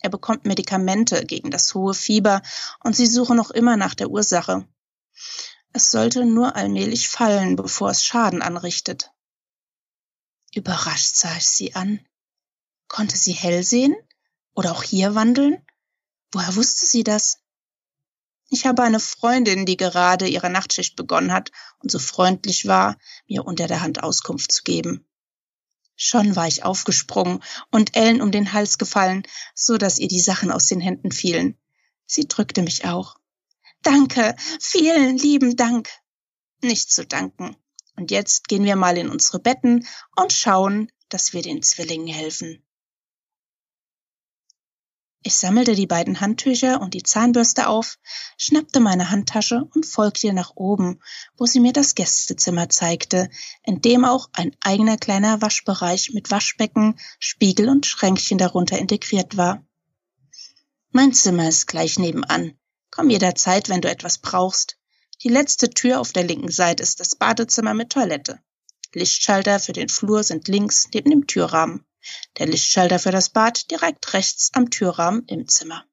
[0.00, 2.42] Er bekommt Medikamente gegen das hohe Fieber
[2.80, 4.66] und sie suchen noch immer nach der Ursache.
[5.72, 9.12] Es sollte nur allmählich fallen, bevor es Schaden anrichtet.
[10.54, 12.04] Überrascht sah ich sie an.
[12.88, 13.94] Konnte sie hell sehen?
[14.54, 15.64] Oder auch hier wandeln?
[16.32, 17.38] Woher wusste sie das?
[18.48, 21.50] Ich habe eine Freundin, die gerade ihre Nachtschicht begonnen hat
[21.82, 22.96] und so freundlich war,
[23.28, 25.04] mir unter der Hand Auskunft zu geben.
[25.96, 29.22] Schon war ich aufgesprungen und Ellen um den Hals gefallen,
[29.54, 31.58] so dass ihr die Sachen aus den Händen fielen.
[32.04, 33.16] Sie drückte mich auch.
[33.82, 35.88] Danke, vielen lieben Dank.
[36.62, 37.56] Nicht zu danken.
[37.96, 42.65] Und jetzt gehen wir mal in unsere Betten und schauen, dass wir den Zwillingen helfen.
[45.22, 47.98] Ich sammelte die beiden Handtücher und die Zahnbürste auf,
[48.38, 51.00] schnappte meine Handtasche und folgte ihr nach oben,
[51.36, 53.28] wo sie mir das Gästezimmer zeigte,
[53.64, 59.64] in dem auch ein eigener kleiner Waschbereich mit Waschbecken, Spiegel und Schränkchen darunter integriert war.
[60.90, 62.56] Mein Zimmer ist gleich nebenan.
[62.90, 64.78] Komm jederzeit, wenn du etwas brauchst.
[65.22, 68.38] Die letzte Tür auf der linken Seite ist das Badezimmer mit Toilette.
[68.94, 71.84] Lichtschalter für den Flur sind links neben dem Türrahmen
[72.38, 75.84] der Lichtschalter für das Bad direkt rechts am Türrahmen im Zimmer.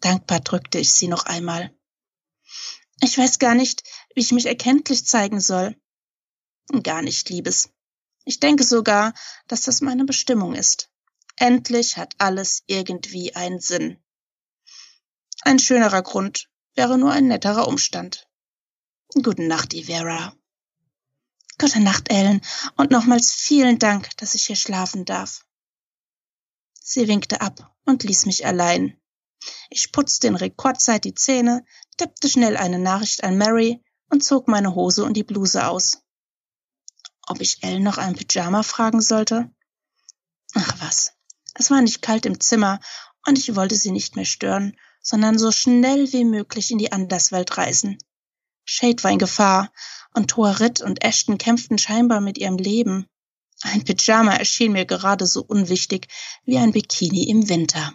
[0.00, 1.74] Dankbar drückte ich sie noch einmal.
[3.00, 3.82] Ich weiß gar nicht,
[4.14, 5.76] wie ich mich erkenntlich zeigen soll.
[6.82, 7.70] Gar nicht, Liebes.
[8.24, 9.14] Ich denke sogar,
[9.48, 10.90] dass das meine Bestimmung ist.
[11.36, 14.02] Endlich hat alles irgendwie einen Sinn.
[15.42, 18.28] Ein schönerer Grund wäre nur ein netterer Umstand.
[19.12, 20.34] Gute Nacht, Ivera.
[21.58, 22.40] Gute Nacht, Ellen,
[22.76, 25.44] und nochmals vielen Dank, dass ich hier schlafen darf.
[26.80, 29.00] Sie winkte ab und ließ mich allein.
[29.70, 31.64] Ich putzte in Rekordzeit die Zähne,
[31.96, 36.02] tippte schnell eine Nachricht an Mary und zog meine Hose und die Bluse aus.
[37.26, 39.50] Ob ich Ellen noch ein Pyjama fragen sollte?
[40.54, 41.12] Ach was,
[41.54, 42.80] es war nicht kalt im Zimmer
[43.26, 47.56] und ich wollte sie nicht mehr stören, sondern so schnell wie möglich in die Anderswelt
[47.56, 47.98] reisen.
[48.64, 49.72] Shade war in Gefahr
[50.14, 53.06] und Toarit und Ashton kämpften scheinbar mit ihrem Leben.
[53.62, 56.08] Ein Pyjama erschien mir gerade so unwichtig
[56.44, 57.94] wie ein Bikini im Winter.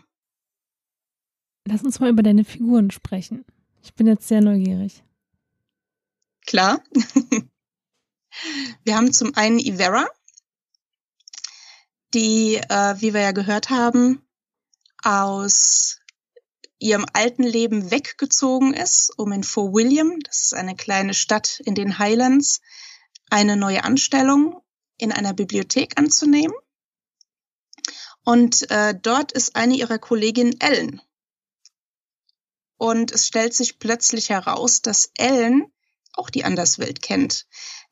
[1.65, 3.45] Lass uns mal über deine Figuren sprechen.
[3.84, 5.03] Ich bin jetzt sehr neugierig.
[6.45, 6.84] Klar.
[8.84, 10.08] wir haben zum einen Ivera,
[12.13, 14.21] die, äh, wie wir ja gehört haben,
[15.03, 15.98] aus
[16.79, 21.75] ihrem alten Leben weggezogen ist, um in Fort William, das ist eine kleine Stadt in
[21.75, 22.61] den Highlands,
[23.29, 24.61] eine neue Anstellung
[24.97, 26.55] in einer Bibliothek anzunehmen.
[28.23, 31.01] Und äh, dort ist eine ihrer Kolleginnen Ellen.
[32.77, 35.71] Und es stellt sich plötzlich heraus, dass Ellen
[36.13, 37.45] auch die Anderswelt kennt,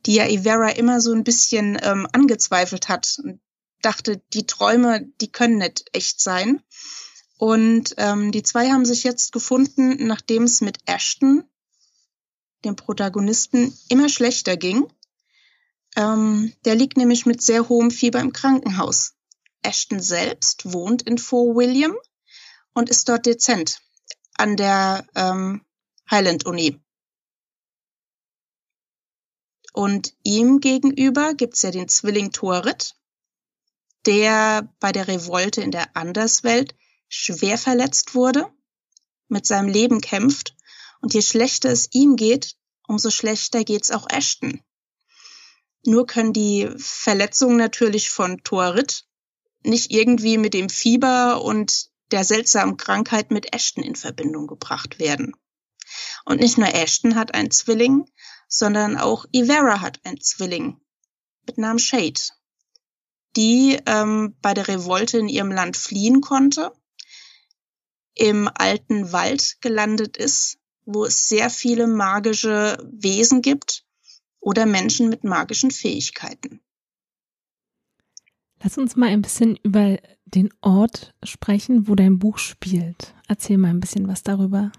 [0.06, 3.42] die ja Ivera immer so ein bisschen ähm, angezweifelt hat und
[3.82, 6.64] dachte, die Träume, die können nicht echt sein.
[7.38, 11.44] Und ähm, die zwei haben sich jetzt gefunden, nachdem es mit Ashton,
[12.66, 14.92] dem Protagonisten, immer schlechter ging.
[15.96, 19.14] Ähm, der liegt nämlich mit sehr hohem Fieber im Krankenhaus.
[19.62, 21.96] Ashton selbst wohnt in Fort William
[22.74, 23.82] und ist dort dezent
[24.36, 25.62] an der ähm,
[26.10, 26.80] Highland Uni.
[29.74, 32.96] Und ihm gegenüber gibt's ja den Zwilling Thorit,
[34.08, 36.74] der bei der Revolte in der Anderswelt
[37.10, 38.52] schwer verletzt wurde,
[39.28, 40.56] mit seinem Leben kämpft
[41.02, 42.56] und je schlechter es ihm geht,
[42.88, 44.62] umso schlechter geht's auch Ashton.
[45.86, 49.06] Nur können die Verletzungen natürlich von Thorit
[49.64, 55.34] nicht irgendwie mit dem Fieber und der seltsamen Krankheit mit Ashton in Verbindung gebracht werden.
[56.26, 58.06] Und nicht nur Ashton hat einen Zwilling,
[58.48, 60.80] sondern auch Ivera hat einen Zwilling
[61.46, 62.20] mit Namen Shade,
[63.36, 66.74] die ähm, bei der Revolte in ihrem Land fliehen konnte
[68.18, 73.86] im alten Wald gelandet ist, wo es sehr viele magische Wesen gibt
[74.40, 76.62] oder Menschen mit magischen Fähigkeiten.
[78.64, 83.14] Lass uns mal ein bisschen über den Ort sprechen, wo dein Buch spielt.
[83.28, 84.72] Erzähl mal ein bisschen was darüber.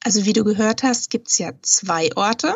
[0.00, 2.54] Also wie du gehört hast, gibt es ja zwei Orte.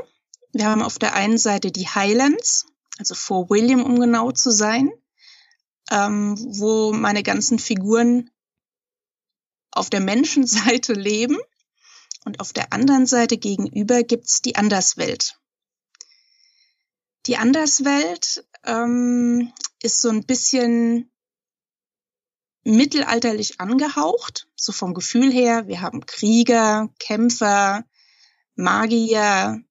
[0.53, 2.67] Wir haben auf der einen Seite die Highlands,
[2.99, 4.91] also Fort William, um genau zu sein,
[5.91, 8.31] ähm, wo meine ganzen Figuren
[9.73, 11.39] auf der Menschenseite leben.
[12.25, 15.41] Und auf der anderen Seite gegenüber gibt's die Anderswelt.
[17.27, 21.11] Die Anderswelt ähm, ist so ein bisschen
[22.63, 25.67] mittelalterlich angehaucht, so vom Gefühl her.
[25.67, 27.85] Wir haben Krieger, Kämpfer,
[28.55, 29.63] Magier.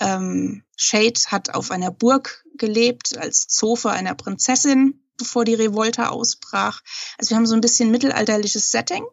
[0.00, 6.82] Ähm, Shade hat auf einer Burg gelebt als Zofe einer Prinzessin, bevor die Revolte ausbrach.
[7.18, 9.04] Also wir haben so ein bisschen mittelalterliches Setting.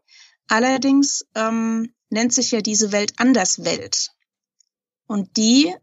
[0.48, 4.10] Allerdings ähm, nennt sich ja diese Welt Anderswelt.
[5.06, 5.74] Und die,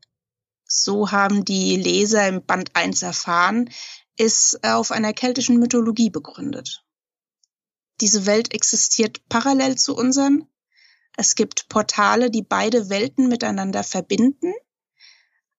[0.64, 3.70] so haben die Leser im Band 1 erfahren,
[4.16, 6.84] ist auf einer keltischen Mythologie begründet.
[8.00, 10.48] Diese Welt existiert parallel zu unseren.
[11.16, 14.52] Es gibt Portale, die beide Welten miteinander verbinden.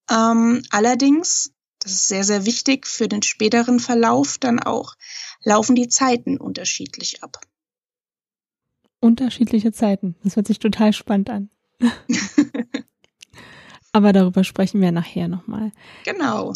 [0.09, 1.51] Ähm, allerdings,
[1.87, 4.95] das ist sehr, sehr wichtig für den späteren Verlauf dann auch,
[5.43, 7.39] laufen die Zeiten unterschiedlich ab.
[8.99, 10.15] Unterschiedliche Zeiten.
[10.23, 11.49] Das hört sich total spannend an.
[13.93, 15.71] Aber darüber sprechen wir nachher nochmal.
[16.03, 16.51] Genau.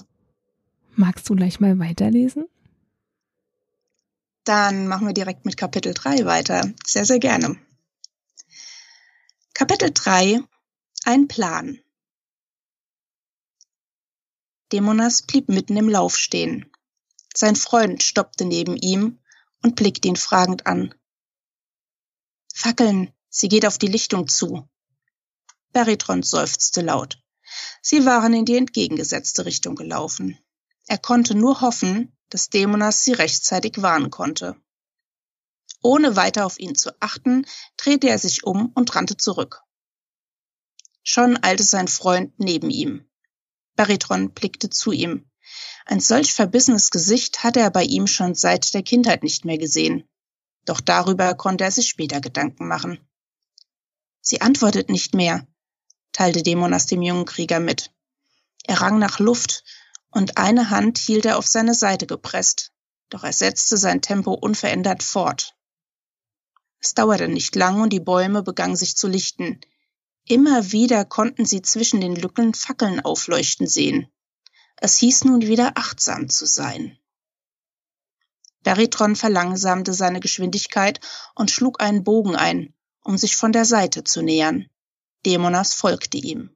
[0.95, 2.45] Magst du gleich mal weiterlesen?
[4.43, 6.73] Dann machen wir direkt mit Kapitel 3 weiter.
[6.85, 7.55] Sehr, sehr gerne.
[9.53, 10.41] Kapitel 3
[11.05, 11.79] Ein Plan.
[14.71, 16.71] Dämonas blieb mitten im Lauf stehen.
[17.35, 19.19] Sein Freund stoppte neben ihm
[19.61, 20.93] und blickte ihn fragend an.
[22.53, 24.67] Fackeln, sie geht auf die Lichtung zu.
[25.73, 27.21] Beritron seufzte laut.
[27.81, 30.37] Sie waren in die entgegengesetzte Richtung gelaufen.
[30.87, 34.55] Er konnte nur hoffen, dass Dämonas sie rechtzeitig warnen konnte.
[35.81, 37.45] Ohne weiter auf ihn zu achten,
[37.77, 39.61] drehte er sich um und rannte zurück.
[41.03, 43.10] Schon eilte sein Freund neben ihm.
[43.81, 45.25] Baritron blickte zu ihm.
[45.87, 50.07] Ein solch verbissenes Gesicht hatte er bei ihm schon seit der Kindheit nicht mehr gesehen.
[50.65, 52.99] Doch darüber konnte er sich später Gedanken machen.
[54.21, 55.47] Sie antwortet nicht mehr,
[56.11, 57.91] teilte Dämonas dem jungen Krieger mit.
[58.67, 59.63] Er rang nach Luft
[60.11, 62.73] und eine Hand hielt er auf seine Seite gepresst,
[63.09, 65.55] doch er setzte sein Tempo unverändert fort.
[66.79, 69.59] Es dauerte nicht lang und die Bäume begannen sich zu lichten.
[70.31, 74.07] Immer wieder konnten sie zwischen den Lücken Fackeln aufleuchten sehen.
[74.77, 76.97] Es hieß nun wieder achtsam zu sein.
[78.63, 81.01] Baritron verlangsamte seine Geschwindigkeit
[81.35, 84.69] und schlug einen Bogen ein, um sich von der Seite zu nähern.
[85.25, 86.55] Dämonas folgte ihm.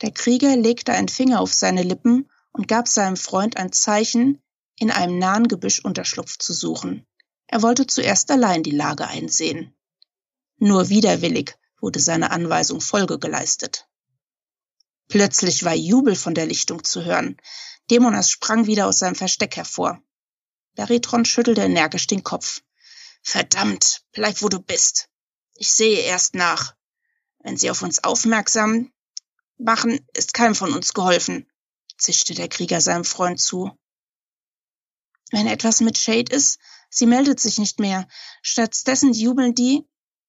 [0.00, 4.40] Der Krieger legte einen Finger auf seine Lippen und gab seinem Freund ein Zeichen,
[4.78, 7.08] in einem nahen Gebüsch Unterschlupf zu suchen.
[7.48, 9.74] Er wollte zuerst allein die Lage einsehen.
[10.58, 13.88] Nur widerwillig wurde seiner Anweisung Folge geleistet.
[15.08, 17.36] Plötzlich war Jubel von der Lichtung zu hören.
[17.90, 20.02] Dämonas sprang wieder aus seinem Versteck hervor.
[20.74, 22.62] Baritron schüttelte energisch den Kopf.
[23.22, 25.08] Verdammt, bleib wo du bist.
[25.54, 26.74] Ich sehe erst nach.
[27.38, 28.92] Wenn sie auf uns aufmerksam
[29.56, 31.46] machen, ist keinem von uns geholfen
[31.98, 33.76] zischte der Krieger seinem Freund zu.
[35.30, 38.08] Wenn etwas mit Shade ist, sie meldet sich nicht mehr.
[38.40, 39.86] Stattdessen jubeln die,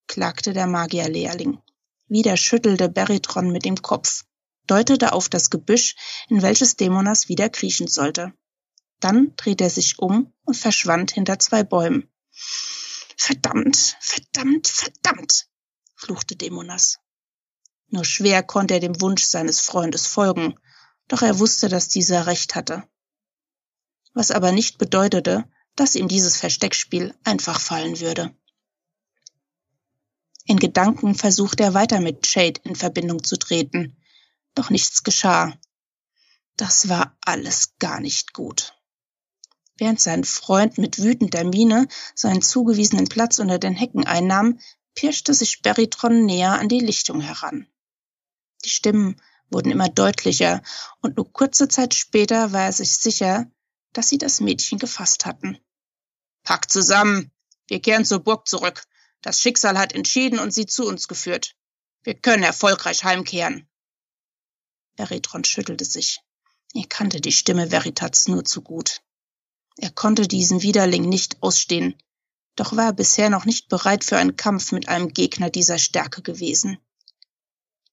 [0.10, 1.62] klagte der Magierlehrling.
[2.08, 4.26] Wieder schüttelte Beritron mit dem Kopf,
[4.66, 5.96] deutete auf das Gebüsch,
[6.28, 8.34] in welches Dämonas wieder kriechen sollte.
[9.00, 12.12] Dann drehte er sich um und verschwand hinter zwei Bäumen.
[13.16, 15.48] Verdammt, verdammt, verdammt,
[15.96, 16.98] fluchte Dämonas.
[17.90, 20.60] Nur schwer konnte er dem Wunsch seines Freundes folgen,
[21.08, 22.84] doch er wusste, dass dieser recht hatte.
[24.14, 28.36] Was aber nicht bedeutete, dass ihm dieses Versteckspiel einfach fallen würde.
[30.50, 33.96] In Gedanken versuchte er weiter mit Shade in Verbindung zu treten,
[34.56, 35.56] doch nichts geschah.
[36.58, 38.74] Das war alles gar nicht gut.
[39.78, 44.60] Während sein Freund mit wütender Miene seinen zugewiesenen Platz unter den Hecken einnahm,
[44.96, 47.68] pirschte sich Beritron näher an die Lichtung heran.
[48.66, 49.22] Die Stimmen
[49.52, 50.64] wurden immer deutlicher,
[51.02, 53.46] und nur kurze Zeit später war er sich sicher,
[53.94, 55.60] dass sie das Mädchen gefasst hatten.
[56.42, 57.30] Pack zusammen!
[57.68, 58.88] Wir kehren zur Burg zurück.
[59.22, 61.56] Das Schicksal hat entschieden und sie zu uns geführt.
[62.04, 63.68] Wir können erfolgreich heimkehren.
[64.96, 66.22] Veritron schüttelte sich.
[66.74, 69.02] Er kannte die Stimme Veritats nur zu gut.
[69.78, 71.96] Er konnte diesen Widerling nicht ausstehen,
[72.56, 76.22] doch war er bisher noch nicht bereit für einen Kampf mit einem Gegner dieser Stärke
[76.22, 76.78] gewesen.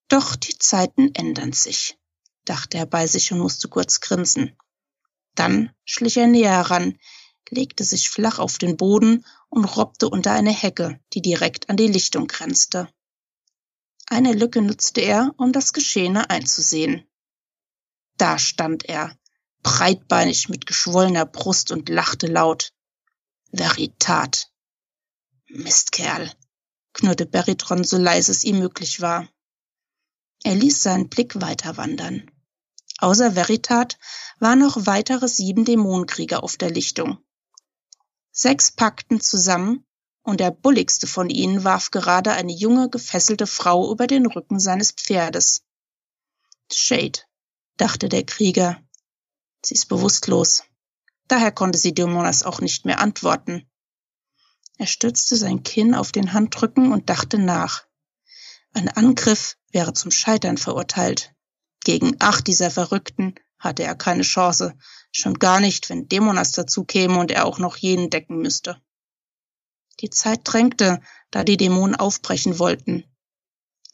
[0.08, 1.96] Doch die Zeiten ändern sich,
[2.44, 4.56] dachte er bei sich und musste kurz grinsen.
[5.36, 6.98] Dann schlich er näher heran,
[7.50, 11.88] legte sich flach auf den Boden und robbte unter eine Hecke, die direkt an die
[11.88, 12.88] Lichtung grenzte.
[14.06, 17.06] Eine Lücke nutzte er, um das Geschehene einzusehen.
[18.16, 19.18] Da stand er,
[19.62, 22.72] breitbeinig mit geschwollener Brust und lachte laut.
[23.52, 24.50] Veritat.
[25.48, 26.32] Mistkerl,
[26.92, 29.28] knurrte Beritron so leise es ihm möglich war.
[30.44, 32.30] Er ließ seinen Blick weiter wandern.
[32.98, 33.98] Außer Veritat
[34.38, 37.18] waren noch weitere sieben Dämonenkrieger auf der Lichtung.
[38.38, 39.86] Sechs packten zusammen,
[40.22, 44.92] und der bulligste von ihnen warf gerade eine junge, gefesselte Frau über den Rücken seines
[44.92, 45.64] Pferdes.
[46.70, 47.20] Shade,
[47.78, 48.78] dachte der Krieger.
[49.64, 50.64] Sie ist bewusstlos.
[51.28, 53.66] Daher konnte sie Dämonas auch nicht mehr antworten.
[54.76, 57.86] Er stützte sein Kinn auf den Handrücken und dachte nach.
[58.74, 61.34] Ein Angriff wäre zum Scheitern verurteilt.
[61.84, 64.74] Gegen acht dieser Verrückten hatte er keine Chance,
[65.12, 68.80] schon gar nicht, wenn Dämonas dazu käme und er auch noch jenen decken müsste.
[70.00, 71.00] Die Zeit drängte,
[71.30, 73.04] da die Dämonen aufbrechen wollten.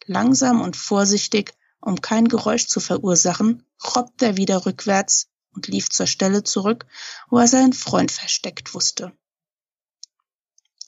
[0.07, 6.07] Langsam und vorsichtig, um kein Geräusch zu verursachen, robbte er wieder rückwärts und lief zur
[6.07, 6.87] Stelle zurück,
[7.29, 9.13] wo er seinen Freund versteckt wusste.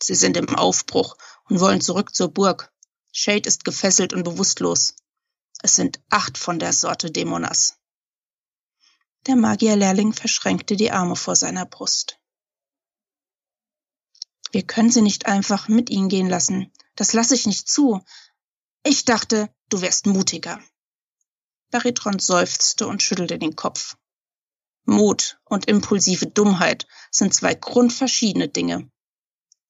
[0.03, 1.16] Sie sind im Aufbruch
[1.49, 2.72] und wollen zurück zur Burg.
[3.12, 4.97] Shade ist gefesselt und bewusstlos.
[5.62, 7.79] Es sind acht von der Sorte Dämonas.
[9.27, 12.18] Der Magierlehrling verschränkte die Arme vor seiner Brust.
[14.53, 16.70] Wir können sie nicht einfach mit ihnen gehen lassen.
[16.95, 18.05] Das lasse ich nicht zu.
[18.85, 20.61] Ich dachte, du wärst mutiger.
[21.70, 23.97] Baritron seufzte und schüttelte den Kopf.
[24.85, 28.91] Mut und impulsive Dummheit sind zwei grundverschiedene Dinge.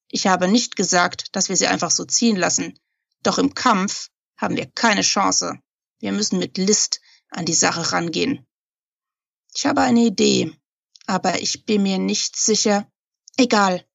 [0.09, 2.79] Ich habe nicht gesagt, dass wir sie einfach so ziehen lassen,
[3.23, 5.61] doch im Kampf haben wir keine Chance.
[6.01, 7.01] Wir müssen mit List
[7.31, 8.45] an die Sache rangehen.
[9.55, 10.53] Ich habe eine Idee,
[11.07, 12.91] aber ich bin mir nicht sicher.
[13.37, 13.87] Egal,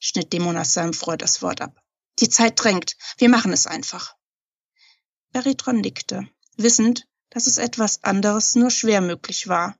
[0.00, 1.82] schnitt Dämonas seinem Freund das Wort ab.
[2.18, 2.96] Die Zeit drängt.
[3.18, 4.16] Wir machen es einfach.
[5.32, 9.76] Beritron nickte, wissend, dass es etwas anderes nur schwer möglich war.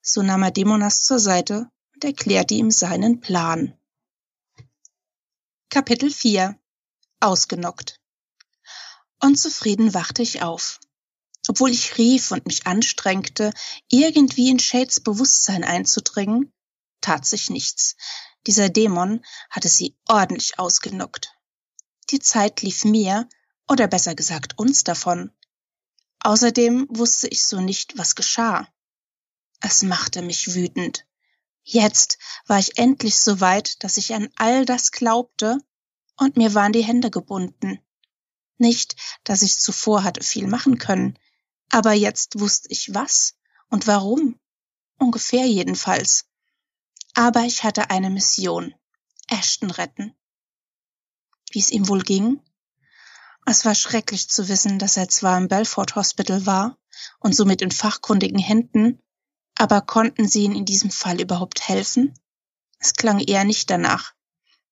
[0.00, 3.78] So nahm er Dämonas zur Seite und erklärte ihm seinen Plan.
[5.70, 6.58] Kapitel 4
[7.20, 8.00] Ausgenockt
[9.20, 10.78] Unzufrieden wachte ich auf
[11.48, 13.52] obwohl ich rief und mich anstrengte,
[13.88, 16.52] irgendwie in Shades Bewusstsein einzudringen,
[17.00, 17.96] tat sich nichts.
[18.46, 21.34] Dieser Dämon hatte sie ordentlich ausgenockt.
[22.10, 23.28] Die Zeit lief mir,
[23.66, 25.30] oder besser gesagt uns davon.
[26.20, 28.66] Außerdem wusste ich so nicht, was geschah.
[29.60, 31.06] Es machte mich wütend.
[31.62, 35.58] Jetzt war ich endlich so weit, dass ich an all das glaubte,
[36.16, 37.78] und mir waren die Hände gebunden.
[38.56, 41.18] Nicht, dass ich zuvor hatte viel machen können,
[41.70, 43.34] aber jetzt wusste ich was
[43.68, 44.38] und warum.
[44.98, 46.26] Ungefähr jedenfalls.
[47.14, 48.74] Aber ich hatte eine Mission.
[49.28, 50.14] Ashton retten.
[51.50, 52.40] Wie es ihm wohl ging?
[53.46, 56.78] Es war schrecklich zu wissen, dass er zwar im Belfort Hospital war
[57.20, 59.00] und somit in fachkundigen Händen,
[59.54, 62.14] aber konnten sie ihm in diesem Fall überhaupt helfen?
[62.78, 64.14] Es klang eher nicht danach.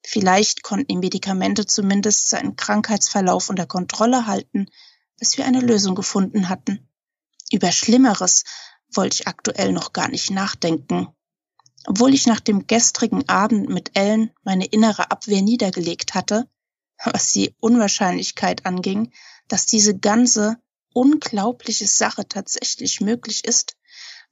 [0.03, 4.70] Vielleicht konnten die Medikamente zumindest seinen Krankheitsverlauf unter Kontrolle halten,
[5.18, 6.86] bis wir eine Lösung gefunden hatten.
[7.53, 8.44] Über Schlimmeres
[8.92, 11.09] wollte ich aktuell noch gar nicht nachdenken.
[11.86, 16.49] Obwohl ich nach dem gestrigen Abend mit Ellen meine innere Abwehr niedergelegt hatte,
[17.05, 19.12] was die Unwahrscheinlichkeit anging,
[19.49, 20.57] dass diese ganze
[20.92, 23.76] unglaubliche Sache tatsächlich möglich ist,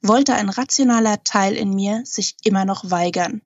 [0.01, 3.41] wollte ein rationaler Teil in mir sich immer noch weigern.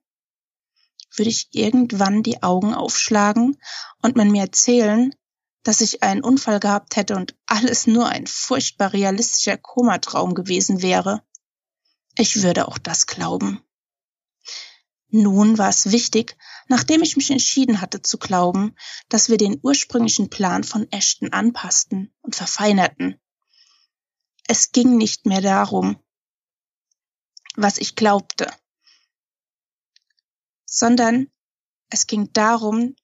[1.14, 3.56] Würde ich irgendwann die Augen aufschlagen
[4.02, 5.14] und man mir erzählen,
[5.62, 11.22] dass ich einen Unfall gehabt hätte und alles nur ein furchtbar realistischer Komatraum gewesen wäre.
[12.16, 13.62] Ich würde auch das glauben.
[15.08, 16.36] Nun war es wichtig,
[16.68, 18.76] nachdem ich mich entschieden hatte zu glauben,
[19.08, 23.20] dass wir den ursprünglichen Plan von Ashton anpassten und verfeinerten.
[24.46, 26.00] Es ging nicht mehr darum,
[27.56, 28.48] was ich glaubte,
[30.64, 31.30] sondern
[31.88, 32.94] es ging darum,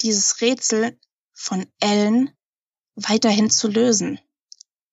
[0.00, 0.98] dieses Rätsel
[1.38, 2.30] von Ellen
[2.96, 4.18] weiterhin zu lösen.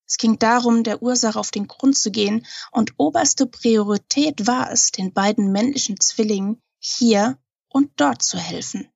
[0.06, 4.91] Es ging darum, der Ursache auf den Grund zu gehen, und oberste Priorität war es,
[4.91, 8.88] den beiden männlichen Zwillingen hier und dort zu helfen.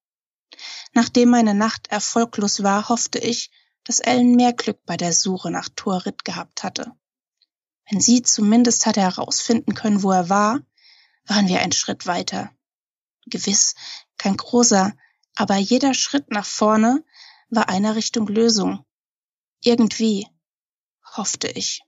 [0.94, 3.50] Nachdem meine Nacht erfolglos war, hoffte ich,
[3.84, 6.92] dass Ellen mehr Glück bei der Suche nach Tuarit gehabt hatte.
[7.90, 10.60] Wenn sie zumindest hatte herausfinden können, wo er war,
[11.26, 12.52] waren wir einen Schritt weiter.
[13.26, 13.74] Gewiss,
[14.20, 14.94] kein großer,
[15.36, 17.04] aber jeder Schritt nach vorne
[17.50, 18.86] war eine Richtung Lösung.
[19.64, 20.28] Irgendwie,
[21.04, 21.82] hoffte ich.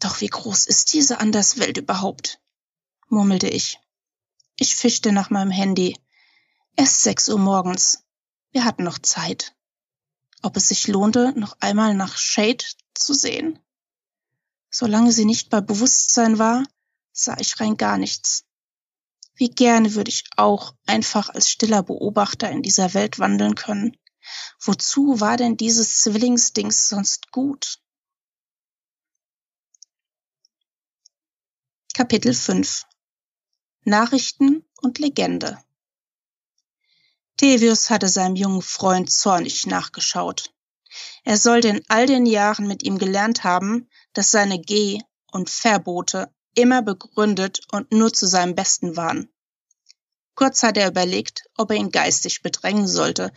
[0.00, 2.40] Doch wie groß ist diese Anderswelt überhaupt?
[3.08, 3.80] murmelte ich.
[4.56, 5.96] Ich fischte nach meinem Handy.
[6.76, 8.04] Erst sechs Uhr morgens.
[8.50, 9.54] Wir hatten noch Zeit.
[10.42, 13.58] Ob es sich lohnte, noch einmal nach Shade zu sehen?
[14.70, 16.64] Solange sie nicht bei Bewusstsein war,
[17.12, 18.44] sah ich rein gar nichts.
[19.36, 23.96] Wie gerne würde ich auch einfach als stiller Beobachter in dieser Welt wandeln können.
[24.60, 27.80] Wozu war denn dieses Zwillingsdings sonst gut?
[31.94, 32.86] Kapitel 5
[33.84, 35.58] Nachrichten und Legende
[37.36, 40.54] Thevius hatte seinem jungen Freund zornig nachgeschaut.
[41.24, 46.32] Er sollte in all den Jahren mit ihm gelernt haben, dass seine Geh- und Verbote
[46.54, 49.28] immer begründet und nur zu seinem Besten waren.
[50.34, 53.32] Kurz hat er überlegt, ob er ihn geistig bedrängen sollte,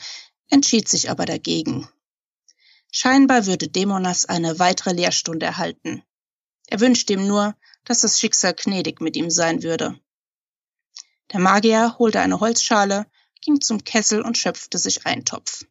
[0.50, 1.88] entschied sich aber dagegen.
[2.92, 6.04] Scheinbar würde Dämonas eine weitere Lehrstunde erhalten.
[6.68, 10.00] Er wünschte ihm nur, dass das Schicksal gnädig mit ihm sein würde.
[11.32, 13.06] Der Magier holte eine Holzschale,
[13.42, 15.66] ging zum Kessel und schöpfte sich einen Topf.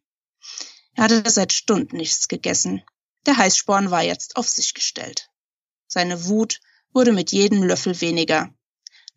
[0.93, 2.83] Er hatte seit Stunden nichts gegessen.
[3.25, 5.29] Der Heißsporn war jetzt auf sich gestellt.
[5.87, 6.59] Seine Wut
[6.93, 8.53] wurde mit jedem Löffel weniger.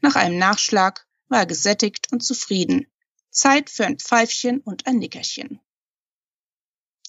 [0.01, 2.87] Nach einem Nachschlag war er gesättigt und zufrieden.
[3.31, 5.61] Zeit für ein Pfeifchen und ein Nickerchen.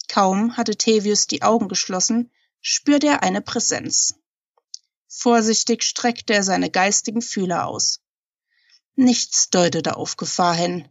[0.08, 2.32] Kaum hatte Tevius die Augen geschlossen,
[2.62, 4.16] spürte er eine Präsenz.
[5.08, 8.02] Vorsichtig streckte er seine geistigen Fühler aus.
[8.96, 10.88] Nichts deutete auf Gefahr hin.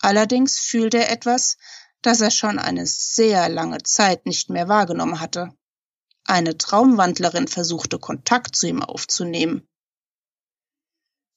[0.00, 1.56] Allerdings fühlte er etwas,
[2.02, 5.54] das er schon eine sehr lange Zeit nicht mehr wahrgenommen hatte.
[6.32, 9.68] Eine Traumwandlerin versuchte Kontakt zu ihm aufzunehmen.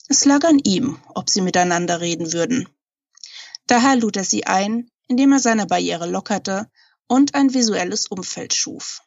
[0.08, 2.70] Es lag an ihm, ob sie miteinander reden würden.
[3.68, 6.72] Daher lud er sie ein, indem er seine Barriere lockerte
[7.08, 9.02] und ein visuelles Umfeld schuf.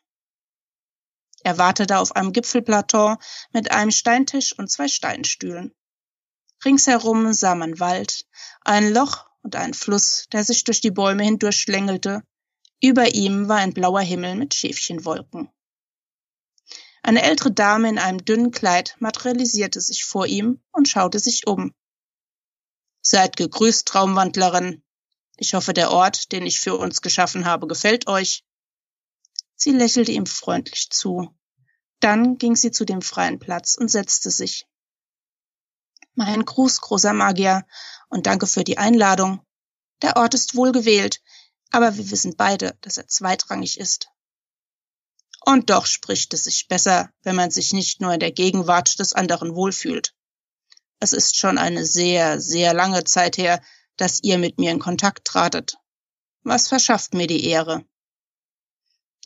[1.42, 3.16] Er wartete auf einem Gipfelplateau
[3.54, 5.74] mit einem Steintisch und zwei Steinstühlen.
[6.66, 8.26] Ringsherum sah man Wald,
[8.60, 12.24] ein Loch und einen Fluss, der sich durch die Bäume hindurch schlängelte.
[12.82, 15.50] Über ihm war ein blauer Himmel mit Schäfchenwolken.
[17.08, 21.74] Eine ältere Dame in einem dünnen Kleid materialisierte sich vor ihm und schaute sich um.
[23.00, 24.82] Seid gegrüßt, Traumwandlerin.
[25.38, 28.44] Ich hoffe, der Ort, den ich für uns geschaffen habe, gefällt euch.
[29.56, 31.34] Sie lächelte ihm freundlich zu.
[32.00, 34.66] Dann ging sie zu dem freien Platz und setzte sich.
[36.12, 37.66] Mein Gruß, großer Magier,
[38.10, 39.40] und danke für die Einladung.
[40.02, 41.22] Der Ort ist wohl gewählt,
[41.70, 44.10] aber wir wissen beide, dass er zweitrangig ist.
[45.48, 49.14] Und doch spricht es sich besser, wenn man sich nicht nur in der Gegenwart des
[49.14, 50.14] anderen wohlfühlt.
[51.00, 53.62] Es ist schon eine sehr, sehr lange Zeit her,
[53.96, 55.78] dass ihr mit mir in Kontakt tratet.
[56.42, 57.82] Was verschafft mir die Ehre?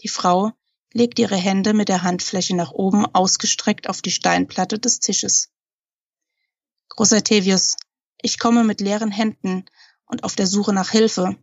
[0.04, 0.52] Die Frau
[0.92, 5.50] legt ihre Hände mit der Handfläche nach oben ausgestreckt auf die Steinplatte des Tisches.
[6.90, 7.74] Großer Tevius,
[8.20, 9.64] ich komme mit leeren Händen
[10.04, 11.36] und auf der Suche nach Hilfe.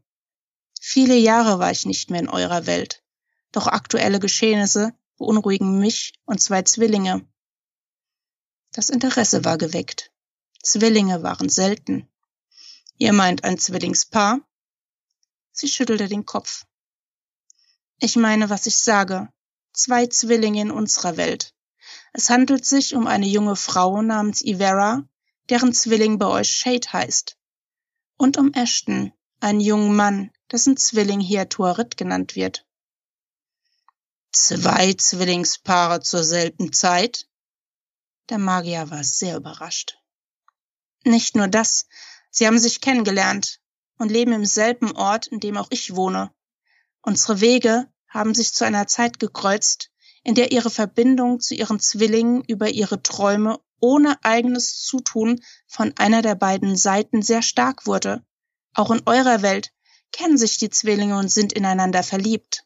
[0.80, 3.04] Viele Jahre war ich nicht mehr in eurer Welt,
[3.52, 7.26] doch aktuelle Geschehnisse beunruhigen mich und zwei Zwillinge.
[8.72, 10.12] Das Interesse war geweckt.
[10.62, 12.08] Zwillinge waren selten.
[12.98, 14.40] Ihr meint ein Zwillingspaar?
[15.52, 16.66] Sie schüttelte den Kopf.
[18.00, 19.30] Ich meine, was ich sage.
[19.74, 21.54] Zwei Zwillinge in unserer Welt.
[22.14, 25.08] Es handelt sich um eine junge Frau namens Ivera,
[25.50, 27.38] deren Zwilling bei euch Shade heißt.
[28.18, 32.66] Und um Ashton, einen jungen Mann, dessen Zwilling hier Tuarit genannt wird.
[34.32, 37.28] Zwei Zwillingspaare zur selben Zeit?
[38.30, 39.98] Der Magier war sehr überrascht.
[41.04, 41.88] Nicht nur das,
[42.30, 43.60] sie haben sich kennengelernt
[43.98, 46.32] und leben im selben Ort, in dem auch ich wohne.
[47.02, 49.90] Unsere Wege haben sich zu einer Zeit gekreuzt,
[50.24, 56.22] in der ihre Verbindung zu ihren Zwillingen über ihre Träume ohne eigenes Zutun von einer
[56.22, 58.24] der beiden Seiten sehr stark wurde.
[58.76, 59.72] Auch in eurer Welt
[60.12, 62.66] kennen sich die Zwillinge und sind ineinander verliebt.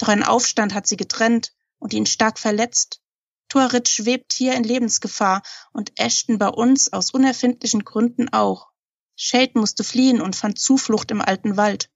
[0.00, 3.02] Doch ein Aufstand hat sie getrennt und ihn stark verletzt.
[3.50, 5.42] Tuarit schwebt hier in Lebensgefahr
[5.72, 8.70] und Ashton bei uns aus unerfindlichen Gründen auch.
[9.14, 11.90] Shade musste fliehen und fand Zuflucht im alten Wald.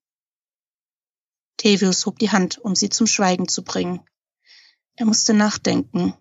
[1.56, 4.04] Tevius hob die Hand, um sie zum Schweigen zu bringen.
[4.96, 6.14] Er musste nachdenken.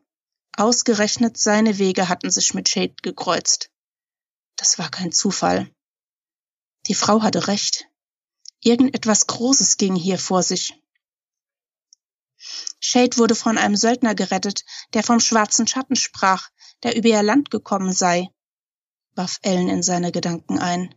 [0.56, 3.72] Ausgerechnet seine Wege hatten sich mit Shade gekreuzt.
[4.56, 5.70] Das war kein Zufall.
[6.88, 7.90] Die Frau hatte recht.
[8.62, 10.80] Irgendetwas Großes ging hier vor sich.
[12.80, 16.50] Shade wurde von einem Söldner gerettet, der vom schwarzen Schatten sprach,
[16.84, 18.30] der über ihr Land gekommen sei,
[19.16, 20.94] warf Ellen in seine Gedanken ein.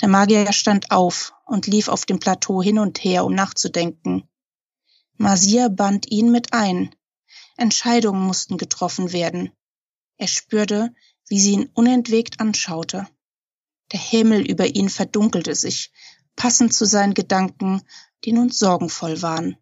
[0.00, 4.28] Der Magier stand auf und lief auf dem Plateau hin und her, um nachzudenken.
[5.16, 6.94] Masir band ihn mit ein.
[7.56, 9.52] Entscheidungen mussten getroffen werden.
[10.16, 10.92] Er spürte,
[11.28, 13.08] wie sie ihn unentwegt anschaute.
[13.92, 15.92] Der Himmel über ihn verdunkelte sich,
[16.36, 17.82] passend zu seinen Gedanken,
[18.24, 19.56] die nun sorgenvoll waren.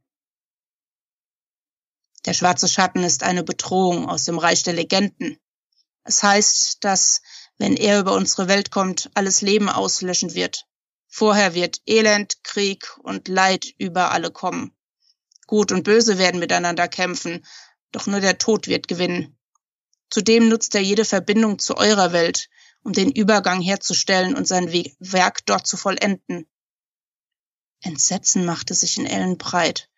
[2.25, 5.39] Der schwarze Schatten ist eine Bedrohung aus dem Reich der Legenden.
[6.05, 7.23] Es heißt, dass,
[7.59, 10.67] wenn er über unsere Welt kommt, alles Leben auslöschen wird.
[11.09, 14.73] Vorher wird Elend, Krieg und Leid über alle kommen.
[15.47, 17.45] Gut und Böse werden miteinander kämpfen,
[17.91, 19.37] doch nur der Tod wird gewinnen.
[20.11, 22.49] Zudem nutzt er jede Verbindung zu eurer Welt,
[22.83, 26.47] um den Übergang herzustellen und sein Werk dort zu vollenden.
[27.81, 29.89] Entsetzen machte sich in Ellen breit.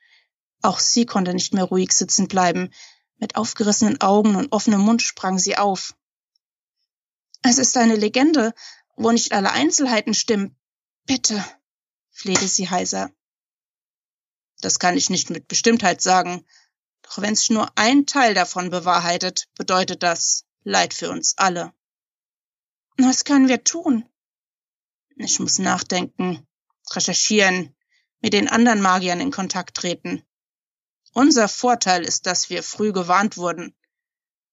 [0.64, 2.70] Auch sie konnte nicht mehr ruhig sitzen bleiben.
[3.18, 5.94] Mit aufgerissenen Augen und offenem Mund sprang sie auf.
[7.42, 8.54] Es ist eine Legende,
[8.96, 10.56] wo nicht alle Einzelheiten stimmen.
[11.04, 11.44] Bitte,
[12.10, 13.10] flehte sie heiser.
[14.62, 16.46] Das kann ich nicht mit Bestimmtheit sagen.
[17.02, 21.74] Doch wenn sich nur ein Teil davon bewahrheitet, bedeutet das Leid für uns alle.
[22.96, 24.08] Was können wir tun?
[25.16, 26.46] Ich muss nachdenken,
[26.90, 27.76] recherchieren,
[28.22, 30.24] mit den anderen Magiern in Kontakt treten.
[31.14, 33.76] Unser Vorteil ist, dass wir früh gewarnt wurden.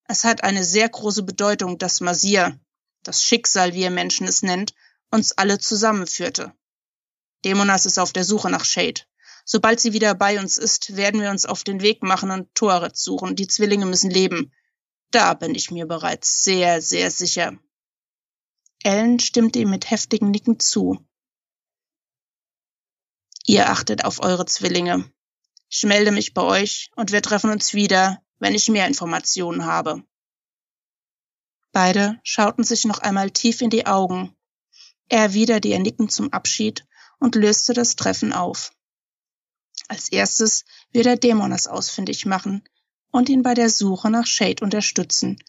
[0.04, 2.60] Es hat eine sehr große Bedeutung, dass Masir,
[3.02, 4.76] das Schicksal, wie ihr Menschen es nennt,
[5.10, 6.54] uns alle zusammenführte.
[7.44, 9.02] Dämonas ist auf der Suche nach Shade.
[9.44, 12.96] Sobald sie wieder bei uns ist, werden wir uns auf den Weg machen und Toret
[12.96, 13.36] suchen.
[13.36, 14.54] Die Zwillinge müssen leben.
[15.10, 17.58] Da bin ich mir bereits sehr, sehr sicher.
[18.84, 21.04] Ellen stimmte ihm mit heftigen Nicken zu.
[23.48, 25.12] Ihr achtet auf eure Zwillinge.
[25.74, 30.04] Ich melde mich bei euch und wir treffen uns wieder, wenn ich mehr Informationen habe.
[31.72, 34.36] Beide schauten sich noch einmal tief in die Augen.
[35.08, 36.86] Er erwiderte ihr Nicken zum Abschied
[37.20, 38.74] und löste das Treffen auf.
[39.88, 42.68] Als erstes wird er Dämonas ausfindig machen
[43.10, 45.42] und ihn bei der Suche nach Shade unterstützen,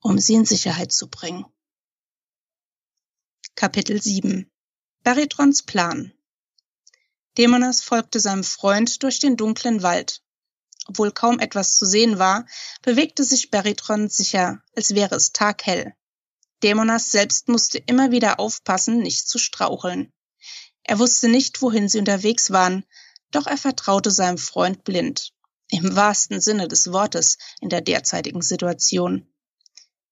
[0.00, 1.46] um sie in Sicherheit zu bringen.
[3.56, 4.48] Kapitel 7
[5.02, 6.12] Baritrons Plan
[7.38, 10.22] Dämonas folgte seinem Freund durch den dunklen Wald.
[10.86, 12.46] Obwohl kaum etwas zu sehen war,
[12.82, 15.94] bewegte sich Beritron sicher, als wäre es taghell.
[16.62, 20.12] Dämonas selbst musste immer wieder aufpassen, nicht zu straucheln.
[20.82, 22.84] Er wusste nicht, wohin sie unterwegs waren,
[23.30, 25.32] doch er vertraute seinem Freund blind.
[25.70, 29.26] Im wahrsten Sinne des Wortes in der derzeitigen Situation.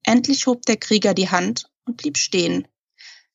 [0.03, 2.67] Endlich hob der Krieger die Hand und blieb stehen.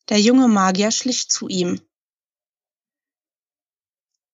[0.10, 1.82] Der junge Magier schlich zu ihm.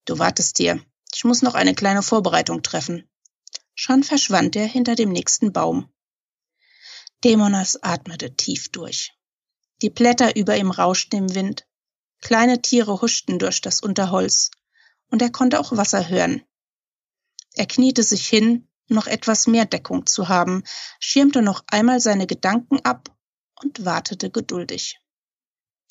[0.04, 0.84] Du wartest dir.
[1.14, 3.08] Ich muss noch eine kleine Vorbereitung treffen.
[3.74, 5.92] Schon verschwand er hinter dem nächsten Baum.
[7.24, 9.12] Dämonas atmete tief durch.
[9.82, 11.66] Die Blätter über ihm rauschten im Wind.
[12.20, 14.50] Kleine Tiere huschten durch das Unterholz.
[15.08, 16.42] Und er konnte auch Wasser hören.
[17.54, 20.64] Er kniete sich hin, noch etwas mehr Deckung zu haben,
[20.98, 23.16] schirmte noch einmal seine Gedanken ab
[23.62, 24.98] und wartete geduldig.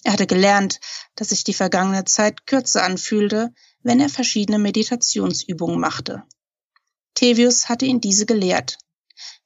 [0.04, 0.80] Er hatte gelernt,
[1.16, 6.24] dass sich die vergangene Zeit kürzer anfühlte, wenn er verschiedene Meditationsübungen machte.
[7.16, 8.78] Tevius hatte ihn diese gelehrt.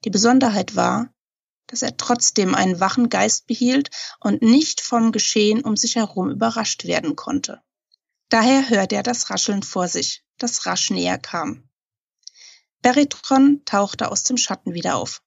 [0.04, 1.14] Die Besonderheit war,
[1.68, 3.90] dass er trotzdem einen wachen Geist behielt
[4.20, 7.62] und nicht vom Geschehen um sich herum überrascht werden konnte.
[8.30, 11.70] Daher hörte er das Rascheln vor sich, das rasch näher kam.
[12.82, 15.22] Beritron tauchte aus dem Schatten wieder auf.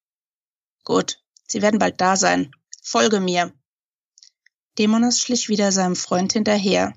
[0.85, 2.53] Gut, Sie werden bald da sein.
[2.83, 3.53] Folge mir.
[4.78, 6.94] Dämonos schlich wieder seinem Freund hinterher.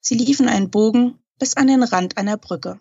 [0.00, 2.80] Sie liefen einen Bogen bis an den Rand einer Brücke.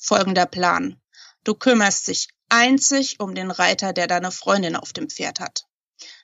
[0.00, 1.00] Folgender Plan.
[1.44, 5.66] Du kümmerst dich einzig um den Reiter, der deine Freundin auf dem Pferd hat.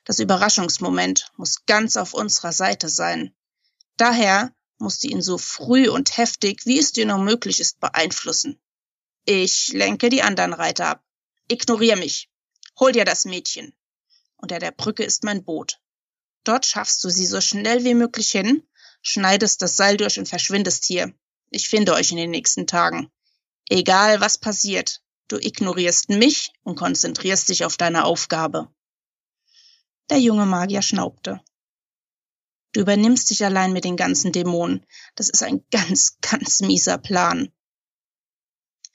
[0.03, 3.35] Das Überraschungsmoment muss ganz auf unserer Seite sein.
[3.97, 8.59] Daher musst du ihn so früh und heftig, wie es dir nur möglich ist, beeinflussen.
[9.25, 11.03] Ich lenke die anderen Reiter ab.
[11.47, 12.29] Ignorier mich.
[12.79, 13.73] Hol dir das Mädchen.
[14.35, 15.79] Unter der Brücke ist mein Boot.
[16.45, 18.63] Dort schaffst du sie so schnell wie möglich hin,
[19.01, 21.11] schneidest das Seil durch und verschwindest hier.
[21.49, 23.11] Ich finde euch in den nächsten Tagen.
[23.67, 28.69] Egal was passiert, du ignorierst mich und konzentrierst dich auf deine Aufgabe.
[30.11, 31.41] Der junge Magier schnaubte.
[32.73, 34.85] Du übernimmst dich allein mit den ganzen Dämonen.
[35.15, 37.51] Das ist ein ganz, ganz mieser Plan.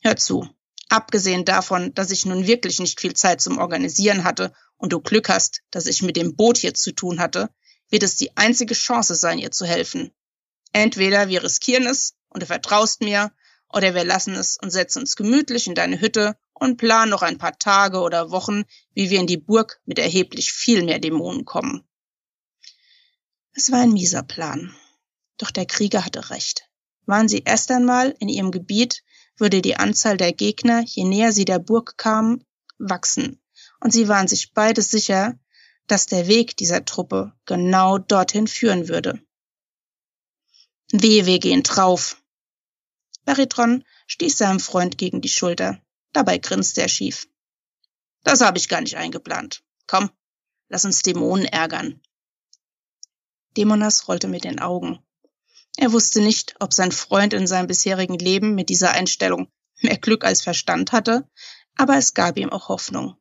[0.03, 0.48] Hör zu.
[0.88, 5.28] Abgesehen davon, dass ich nun wirklich nicht viel Zeit zum Organisieren hatte und du Glück
[5.28, 7.51] hast, dass ich mit dem Boot hier zu tun hatte,
[7.91, 10.11] wird es die einzige Chance sein, ihr zu helfen.
[10.72, 13.31] Entweder wir riskieren es und du vertraust mir,
[13.72, 17.39] oder wir lassen es und setzen uns gemütlich in deine Hütte und planen noch ein
[17.39, 18.64] paar Tage oder Wochen,
[18.95, 21.87] wie wir in die Burg mit erheblich viel mehr Dämonen kommen.
[23.53, 24.74] Es war ein mieser Plan.
[25.37, 26.68] Doch der Krieger hatte recht.
[27.07, 29.03] Waren sie erst einmal in ihrem Gebiet,
[29.37, 32.45] würde die Anzahl der Gegner, je näher sie der Burg kamen,
[32.78, 33.41] wachsen,
[33.81, 35.39] und sie waren sich beide sicher,
[35.87, 39.20] dass der Weg dieser Truppe genau dorthin führen würde.
[40.93, 42.22] Wehe, wir gehen drauf.
[43.24, 45.81] Baritron stieß seinem Freund gegen die Schulter.
[46.12, 47.28] Dabei grinste er schief.
[48.24, 49.62] Das habe ich gar nicht eingeplant.
[49.87, 50.11] Komm,
[50.68, 52.01] lass uns Dämonen ärgern.
[53.57, 54.99] Dämonas rollte mit den Augen.
[55.76, 59.51] Er wusste nicht, ob sein Freund in seinem bisherigen Leben mit dieser Einstellung
[59.81, 61.28] mehr Glück als Verstand hatte,
[61.76, 63.16] aber es gab ihm auch Hoffnung.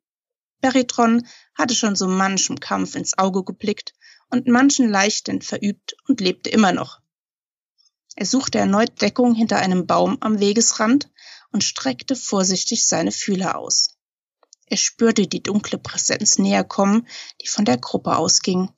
[0.61, 3.93] Beritron hatte schon so manchem Kampf ins Auge geblickt
[4.29, 6.99] und manchen Leichten verübt und lebte immer noch.
[8.15, 11.09] Er suchte erneut Deckung hinter einem Baum am Wegesrand
[11.51, 13.95] und streckte vorsichtig seine Fühler aus.
[14.65, 17.07] Er spürte die dunkle Präsenz näher kommen,
[17.41, 18.69] die von der Gruppe ausging.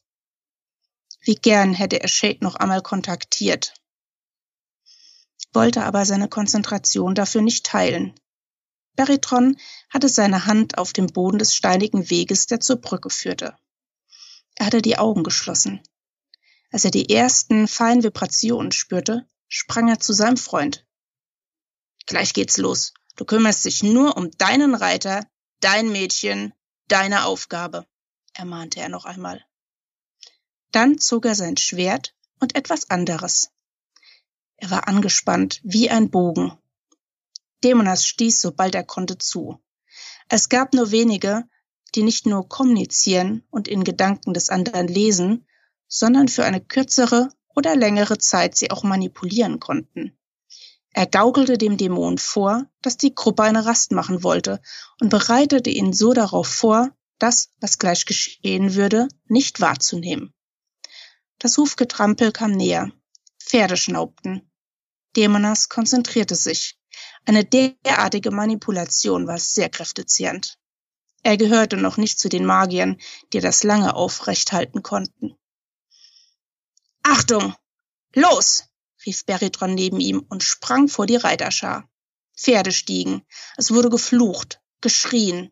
[1.21, 3.73] Wie gern hätte er Shade noch einmal kontaktiert,
[5.53, 8.15] wollte aber seine Konzentration dafür nicht teilen.
[8.95, 9.57] Beritron
[9.89, 13.55] hatte seine Hand auf dem Boden des steinigen Weges, der zur Brücke führte.
[14.55, 15.81] Er hatte die Augen geschlossen.
[16.71, 20.85] Als er die ersten feinen Vibrationen spürte, sprang er zu seinem Freund.
[22.05, 22.93] Gleich geht's los.
[23.15, 25.25] Du kümmerst dich nur um deinen Reiter,
[25.59, 26.53] dein Mädchen,
[26.87, 27.85] deine Aufgabe,
[28.33, 29.45] ermahnte er noch einmal.
[30.71, 33.51] Dann zog er sein Schwert und etwas anderes.
[34.57, 36.57] Er war angespannt wie ein Bogen.
[37.63, 39.61] Dämonas stieß, sobald er konnte, zu.
[40.29, 41.43] Es gab nur wenige,
[41.95, 45.47] die nicht nur kommunizieren und in Gedanken des anderen lesen,
[45.87, 50.17] sondern für eine kürzere oder längere Zeit sie auch manipulieren konnten.
[50.93, 54.61] Er gaukelte dem Dämon vor, dass die Gruppe eine Rast machen wollte
[54.99, 60.33] und bereitete ihn so darauf vor, das, was gleich geschehen würde, nicht wahrzunehmen.
[61.39, 62.91] Das Hufgetrampel kam näher.
[63.39, 64.51] Pferde schnaubten.
[65.15, 66.77] Dämonas konzentrierte sich.
[67.25, 70.57] Eine derartige Manipulation war sehr kräftezehrend.
[71.23, 72.99] Er gehörte noch nicht zu den Magiern,
[73.31, 75.35] die das lange aufrecht halten konnten.
[77.03, 77.55] Achtung!
[78.13, 78.65] Los!
[79.05, 81.89] rief Beritron neben ihm und sprang vor die Reiterschar.
[82.35, 83.23] Pferde stiegen.
[83.57, 85.51] Es wurde geflucht, geschrien.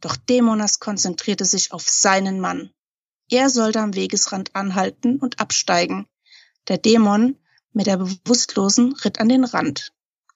[0.00, 2.72] Doch Dämonas konzentrierte sich auf seinen Mann.
[3.30, 6.06] Er sollte am Wegesrand anhalten und absteigen.
[6.68, 7.38] Der Dämon
[7.72, 9.92] mit der Bewusstlosen ritt an den Rand.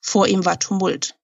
[0.09, 1.19] Vor ihm war Tumult.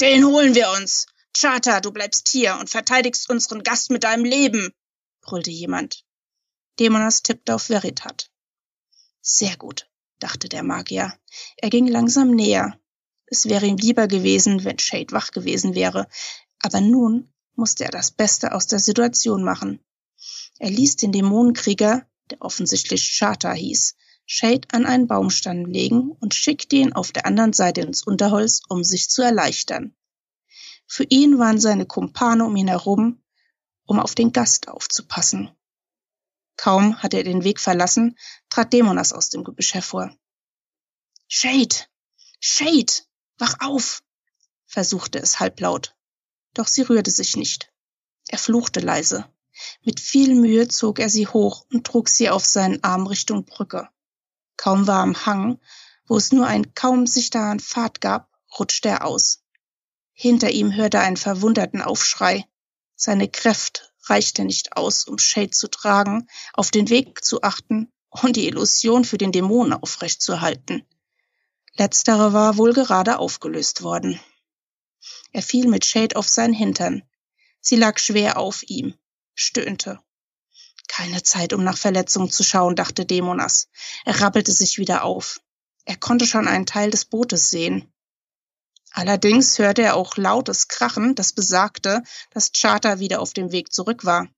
[0.00, 1.04] Den holen wir uns!
[1.36, 4.72] Charter, du bleibst hier und verteidigst unseren Gast mit deinem Leben!
[5.20, 6.06] brüllte jemand.
[6.80, 8.30] Dämonas tippte auf Veritat.
[9.20, 9.90] Sehr gut,
[10.20, 11.12] dachte der Magier.
[11.58, 12.80] Er ging langsam näher.
[13.26, 16.08] Es wäre ihm lieber gewesen, wenn Shade wach gewesen wäre,
[16.60, 19.84] aber nun musste er das Beste aus der Situation machen.
[20.58, 23.96] Er ließ den Dämonenkrieger, der offensichtlich Charter hieß,
[24.26, 28.82] Shade an einen Baumstamm legen und schickte ihn auf der anderen Seite ins Unterholz, um
[28.82, 29.94] sich zu erleichtern.
[30.86, 33.22] Für ihn waren seine Kumpane um ihn herum,
[33.86, 35.50] um auf den Gast aufzupassen.
[36.56, 38.16] Kaum hatte er den Weg verlassen,
[38.48, 40.16] trat Dämonas aus dem Gebüsch hervor.
[41.28, 41.74] Shade!
[42.40, 42.92] Shade!
[43.38, 44.02] Wach auf!
[44.66, 45.96] versuchte es halblaut.
[46.54, 47.72] Doch sie rührte sich nicht.
[48.28, 49.26] Er fluchte leise.
[49.82, 53.88] Mit viel Mühe zog er sie hoch und trug sie auf seinen Arm Richtung Brücke.
[54.56, 55.60] Kaum war am Hang,
[56.06, 59.42] wo es nur einen kaum sichtbaren Pfad gab, rutschte er aus.
[60.12, 62.46] Hinter ihm hörte er einen verwunderten Aufschrei.
[62.94, 68.36] Seine Kräfte reichte nicht aus, um Shade zu tragen, auf den Weg zu achten und
[68.36, 70.86] die Illusion für den Dämonen aufrechtzuerhalten.
[71.76, 74.20] Letztere war wohl gerade aufgelöst worden.
[75.32, 77.02] Er fiel mit Shade auf seinen Hintern.
[77.60, 78.94] Sie lag schwer auf ihm
[79.34, 80.00] stöhnte.
[80.88, 83.68] Keine Zeit, um nach Verletzungen zu schauen, dachte Dämonas.
[84.04, 85.40] Er rappelte sich wieder auf.
[85.84, 87.92] Er konnte schon einen Teil des Bootes sehen.
[88.90, 94.04] Allerdings hörte er auch lautes Krachen, das besagte, dass Charter wieder auf dem Weg zurück
[94.04, 94.28] war.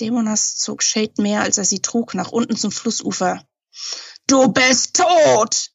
[0.00, 3.44] Dämonas zog Shade mehr, als er sie trug, nach unten zum Flussufer.
[4.26, 5.70] Du bist tot!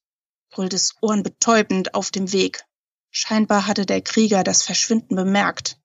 [0.49, 2.63] brüllte es ohrenbetäubend auf dem Weg.
[3.11, 5.78] Scheinbar hatte der Krieger das Verschwinden bemerkt.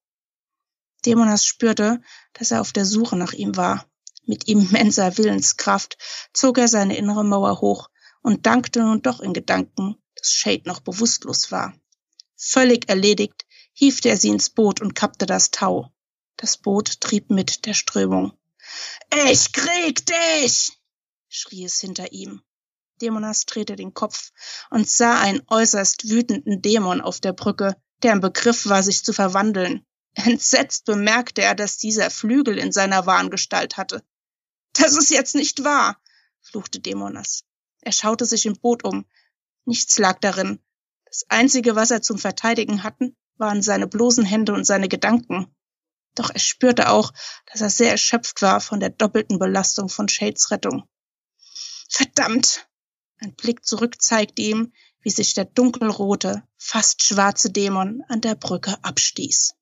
[1.04, 2.00] Dämonas spürte,
[2.32, 3.86] dass er auf der Suche nach ihm war.
[4.26, 5.98] Mit immenser Willenskraft
[6.32, 7.90] zog er seine innere Mauer hoch
[8.22, 11.74] und dankte nun doch in Gedanken, dass Shade noch bewusstlos war.
[12.36, 15.92] Völlig erledigt hiefte er sie ins Boot und kappte das Tau.
[16.36, 18.32] Das Boot trieb mit der Strömung.
[19.30, 20.72] Ich krieg dich!
[21.28, 22.42] schrie es hinter ihm.
[23.00, 24.32] Dämonas drehte den Kopf
[24.70, 29.12] und sah einen äußerst wütenden Dämon auf der Brücke, der im Begriff war, sich zu
[29.12, 29.84] verwandeln.
[30.14, 34.04] Entsetzt bemerkte er, dass dieser Flügel in seiner wahren Gestalt hatte.
[34.72, 36.00] Das ist jetzt nicht wahr,
[36.40, 37.44] fluchte Dämonas.
[37.80, 39.06] Er schaute sich im Boot um.
[39.64, 40.60] Nichts lag darin.
[41.04, 45.54] Das Einzige, was er zum Verteidigen hatten, waren seine bloßen Hände und seine Gedanken.
[46.14, 47.12] Doch er spürte auch,
[47.46, 50.88] dass er sehr erschöpft war von der doppelten Belastung von Shades Rettung.
[51.88, 52.68] Verdammt!
[53.18, 58.82] Ein Blick zurück zeigte ihm, wie sich der dunkelrote, fast schwarze Dämon an der Brücke
[58.82, 59.54] abstieß.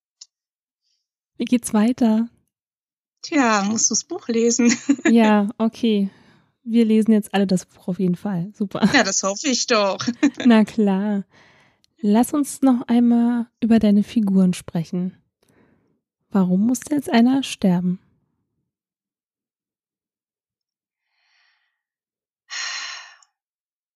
[1.36, 2.28] Wie geht's weiter?
[3.22, 4.76] Tja, musst du das Buch lesen.
[5.10, 6.10] ja, okay.
[6.64, 8.52] Wir lesen jetzt alle das Buch auf jeden Fall.
[8.54, 8.88] Super.
[8.92, 9.98] Ja, das hoffe ich doch.
[10.44, 11.24] Na klar.
[12.00, 15.16] Lass uns noch einmal über deine Figuren sprechen.
[16.30, 18.00] Warum musste jetzt einer sterben?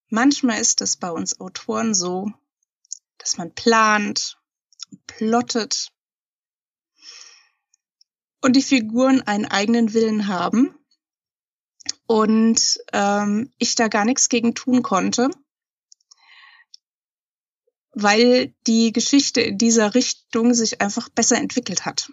[0.09, 2.31] Manchmal ist es bei uns Autoren so,
[3.19, 4.39] dass man plant,
[5.07, 5.93] plottet
[8.41, 10.75] und die Figuren einen eigenen Willen haben
[12.07, 15.31] und ähm, ich da gar nichts gegen tun konnte,
[17.93, 22.11] weil die Geschichte in dieser Richtung sich einfach besser entwickelt hat.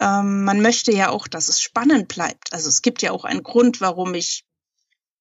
[0.00, 2.52] Ähm, man möchte ja auch, dass es spannend bleibt.
[2.52, 4.46] Also es gibt ja auch einen Grund, warum ich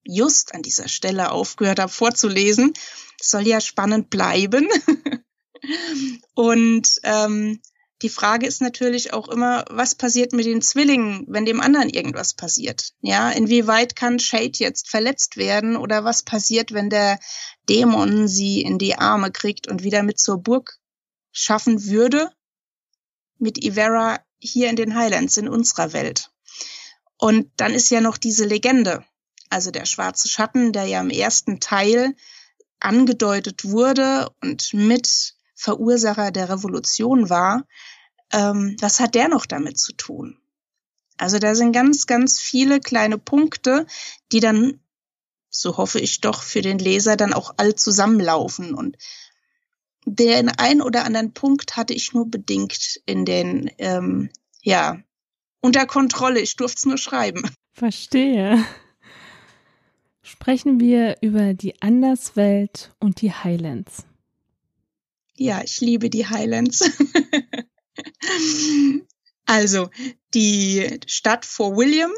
[0.04, 2.74] just an dieser Stelle aufgehört habe vorzulesen.
[3.20, 4.70] Es soll ja spannend bleiben.
[6.36, 7.60] Und ähm,
[8.02, 12.36] die Frage ist natürlich auch immer, was passiert mit den Zwillingen, wenn dem anderen irgendwas
[12.36, 12.94] passiert?
[13.02, 17.20] Ja, inwieweit kann Shade jetzt verletzt werden oder was passiert, wenn der
[17.70, 20.78] Dämon sie in die Arme kriegt und wieder mit zur Burg
[21.32, 22.32] schaffen würde?
[23.40, 26.30] Mit Ivera hier in den Highlands, in unserer Welt.
[27.18, 29.04] Und dann ist ja noch diese Legende,
[29.50, 32.16] also der schwarze Schatten, der ja im ersten Teil
[32.80, 37.66] angedeutet wurde und mit Verursacher der Revolution war.
[38.32, 40.38] Ähm, was hat der noch damit zu tun?
[41.18, 43.88] Also da sind ganz, ganz viele kleine Punkte,
[44.32, 44.80] die dann,
[45.50, 48.76] so hoffe ich doch, für den Leser dann auch all zusammenlaufen.
[48.76, 48.98] Und
[50.06, 54.30] den ein oder anderen Punkt hatte ich nur bedingt in den, ähm,
[54.62, 55.00] ja,
[55.60, 56.40] unter Kontrolle.
[56.40, 57.50] Ich durfte es nur schreiben.
[57.74, 58.64] Verstehe.
[60.22, 64.06] Sprechen wir über die Anderswelt und die Highlands.
[65.38, 66.82] Ja, ich liebe die Highlands.
[69.46, 69.90] also,
[70.34, 72.12] die Stadt Fort William,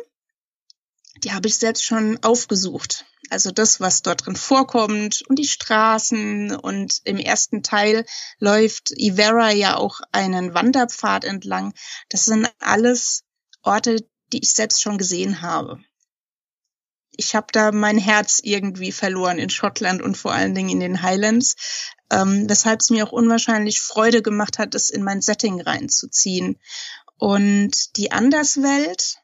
[1.24, 6.56] die habe ich selbst schon aufgesucht also das, was dort drin vorkommt und die Straßen
[6.56, 8.06] und im ersten Teil
[8.40, 11.74] läuft Ivera ja auch einen Wanderpfad entlang.
[12.10, 13.24] Das sind alles
[13.62, 14.04] Orte,
[14.34, 15.80] die ich selbst schon gesehen habe.
[17.12, 21.02] Ich habe da mein Herz irgendwie verloren in Schottland und vor allen Dingen in den
[21.02, 21.56] Highlands,
[22.12, 26.60] ähm, weshalb es mir auch unwahrscheinlich Freude gemacht hat, es in mein Setting reinzuziehen.
[27.18, 29.18] Und die Anderswelt,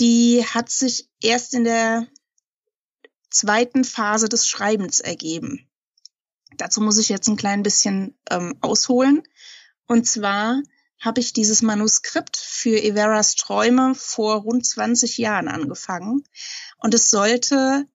[0.00, 2.06] die hat sich erst in der
[3.30, 5.68] zweiten Phase des Schreibens ergeben.
[6.58, 9.22] Dazu muss ich jetzt ein klein bisschen ähm, ausholen.
[9.86, 10.60] Und zwar
[11.00, 16.24] habe ich dieses Manuskript für Everas Träume vor rund 20 Jahren angefangen.
[16.78, 17.86] Und es sollte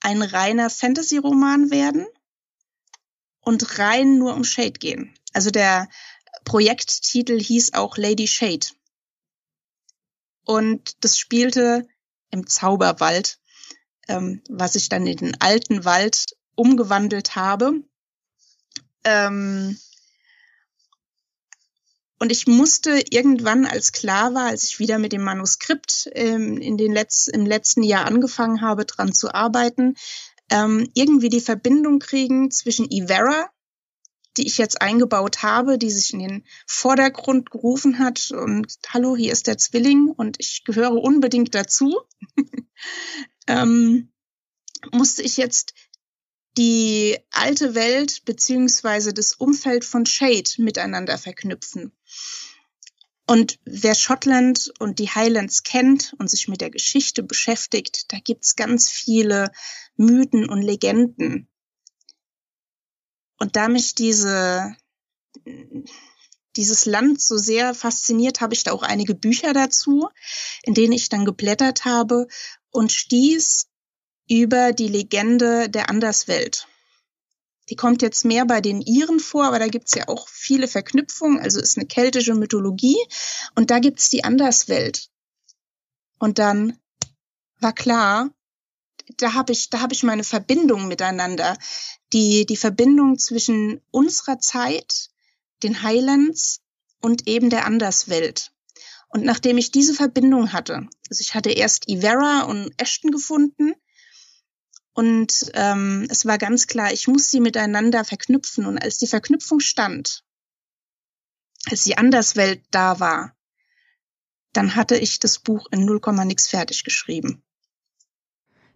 [0.00, 2.06] ein reiner Fantasy-Roman werden
[3.40, 5.14] und rein nur um Shade gehen.
[5.32, 5.88] Also der
[6.44, 8.66] Projekttitel hieß auch Lady Shade
[10.44, 11.86] und das spielte
[12.30, 13.38] im Zauberwald,
[14.08, 17.84] ähm, was ich dann in den alten Wald umgewandelt habe.
[19.04, 19.78] Ähm,
[22.20, 26.76] und ich musste irgendwann, als klar war, als ich wieder mit dem Manuskript ähm, in
[26.76, 29.96] den Letz-, im letzten Jahr angefangen habe, dran zu arbeiten,
[30.50, 33.48] ähm, irgendwie die Verbindung kriegen zwischen Ivera,
[34.36, 39.32] die ich jetzt eingebaut habe, die sich in den Vordergrund gerufen hat und hallo, hier
[39.32, 42.00] ist der Zwilling und ich gehöre unbedingt dazu,
[43.46, 44.12] ähm,
[44.92, 45.72] musste ich jetzt
[46.60, 51.92] die alte Welt beziehungsweise das Umfeld von Shade miteinander verknüpfen.
[53.26, 58.56] Und wer Schottland und die Highlands kennt und sich mit der Geschichte beschäftigt, da gibt's
[58.56, 59.50] ganz viele
[59.96, 61.48] Mythen und Legenden,
[63.40, 64.76] und da mich diese,
[66.56, 70.10] dieses Land so sehr fasziniert, habe ich da auch einige Bücher dazu,
[70.62, 72.26] in denen ich dann geblättert habe
[72.70, 73.69] und stieß
[74.30, 76.68] über die Legende der Anderswelt.
[77.68, 81.40] Die kommt jetzt mehr bei den Iren vor, aber da gibt's ja auch viele Verknüpfungen.
[81.40, 82.96] Also ist eine keltische Mythologie
[83.56, 85.08] und da gibt's die Anderswelt.
[86.18, 86.78] Und dann
[87.58, 88.30] war klar,
[89.16, 91.58] da habe ich, da habe ich meine Verbindung miteinander
[92.12, 95.10] die, die Verbindung zwischen unserer Zeit,
[95.64, 96.60] den Highlands
[97.00, 98.52] und eben der Anderswelt.
[99.08, 103.74] Und nachdem ich diese Verbindung hatte, also ich hatte erst Ivera und Ashton gefunden
[105.00, 108.66] Und ähm, es war ganz klar, ich muss sie miteinander verknüpfen.
[108.66, 110.24] Und als die Verknüpfung stand,
[111.70, 113.34] als die Anderswelt da war,
[114.52, 117.42] dann hatte ich das Buch in 0, nix fertig geschrieben.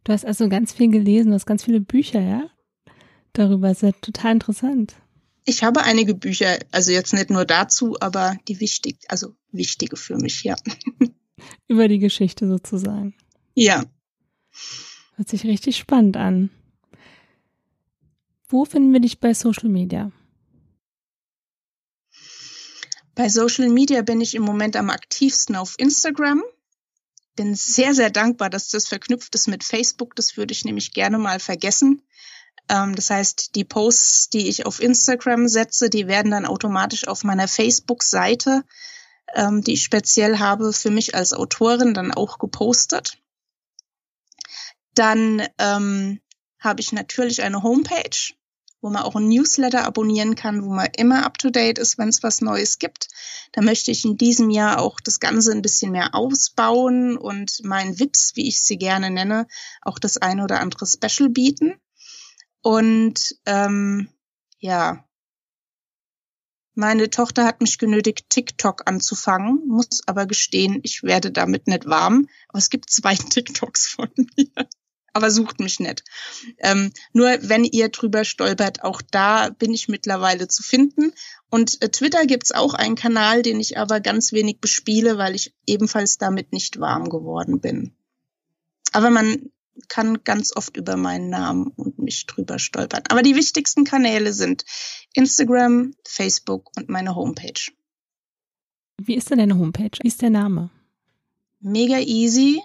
[0.04, 2.48] Du hast also ganz viel gelesen, du hast ganz viele Bücher, ja?
[3.34, 4.94] Darüber ist ja total interessant.
[5.44, 10.16] Ich habe einige Bücher, also jetzt nicht nur dazu, aber die wichtig, also wichtige für
[10.16, 10.56] mich, ja.
[11.68, 13.14] Über die Geschichte sozusagen.
[13.54, 13.84] Ja.
[15.16, 16.50] Hört sich richtig spannend an.
[18.48, 20.10] Wo finden wir dich bei Social Media?
[23.14, 26.42] Bei Social Media bin ich im Moment am aktivsten auf Instagram.
[27.36, 30.16] Bin sehr, sehr dankbar, dass das verknüpft ist mit Facebook.
[30.16, 32.02] Das würde ich nämlich gerne mal vergessen.
[32.68, 37.22] Ähm, das heißt, die Posts, die ich auf Instagram setze, die werden dann automatisch auf
[37.22, 38.64] meiner Facebook-Seite,
[39.34, 43.18] ähm, die ich speziell habe, für mich als Autorin dann auch gepostet.
[44.94, 46.20] Dann ähm,
[46.60, 48.34] habe ich natürlich eine Homepage
[48.84, 52.42] wo man auch ein Newsletter abonnieren kann, wo man immer up-to-date ist, wenn es was
[52.42, 53.08] Neues gibt.
[53.52, 57.98] Da möchte ich in diesem Jahr auch das Ganze ein bisschen mehr ausbauen und meinen
[57.98, 59.46] VIPs, wie ich sie gerne nenne,
[59.80, 61.80] auch das eine oder andere Special bieten.
[62.60, 64.10] Und ähm,
[64.58, 65.08] ja,
[66.74, 72.28] meine Tochter hat mich genötigt, TikTok anzufangen, muss aber gestehen, ich werde damit nicht warm.
[72.48, 74.68] Aber es gibt zwei TikToks von mir
[75.14, 76.02] aber sucht mich nicht.
[76.58, 81.12] Ähm, nur wenn ihr drüber stolpert, auch da bin ich mittlerweile zu finden.
[81.48, 85.54] Und äh, Twitter gibt's auch einen Kanal, den ich aber ganz wenig bespiele, weil ich
[85.66, 87.94] ebenfalls damit nicht warm geworden bin.
[88.92, 89.50] Aber man
[89.88, 93.04] kann ganz oft über meinen Namen und mich drüber stolpern.
[93.08, 94.64] Aber die wichtigsten Kanäle sind
[95.14, 97.72] Instagram, Facebook und meine Homepage.
[99.00, 99.90] Wie ist denn deine Homepage?
[100.00, 100.70] Wie ist der Name?
[101.60, 102.60] Mega easy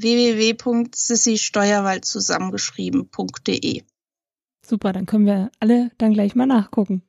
[0.00, 3.82] www.sissysteuerwald zusammengeschrieben.de.
[4.64, 7.02] Super, dann können wir alle dann gleich mal nachgucken.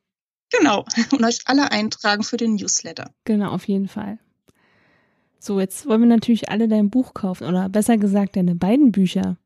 [0.51, 3.13] Genau, und euch alle eintragen für den Newsletter.
[3.25, 4.17] Genau, auf jeden Fall.
[5.39, 9.37] So, jetzt wollen wir natürlich alle dein Buch kaufen oder besser gesagt deine beiden Bücher.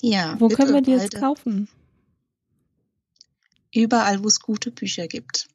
[0.00, 0.36] Ja.
[0.38, 1.68] Wo können wir die jetzt kaufen?
[3.72, 5.48] Überall, wo es gute Bücher gibt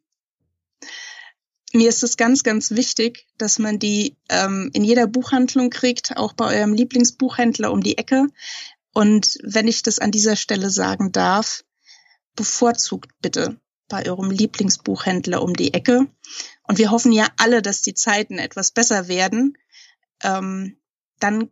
[1.74, 6.34] mir ist es ganz, ganz wichtig, dass man die ähm, in jeder Buchhandlung kriegt, auch
[6.34, 8.28] bei eurem Lieblingsbuchhändler um die Ecke.
[8.94, 11.64] Und wenn ich das an dieser Stelle sagen darf,
[12.36, 16.08] bevorzugt bitte bei eurem Lieblingsbuchhändler um die Ecke.
[16.64, 19.58] Und wir hoffen ja alle, dass die Zeiten etwas besser werden.
[20.24, 20.78] Ähm,
[21.20, 21.50] dann,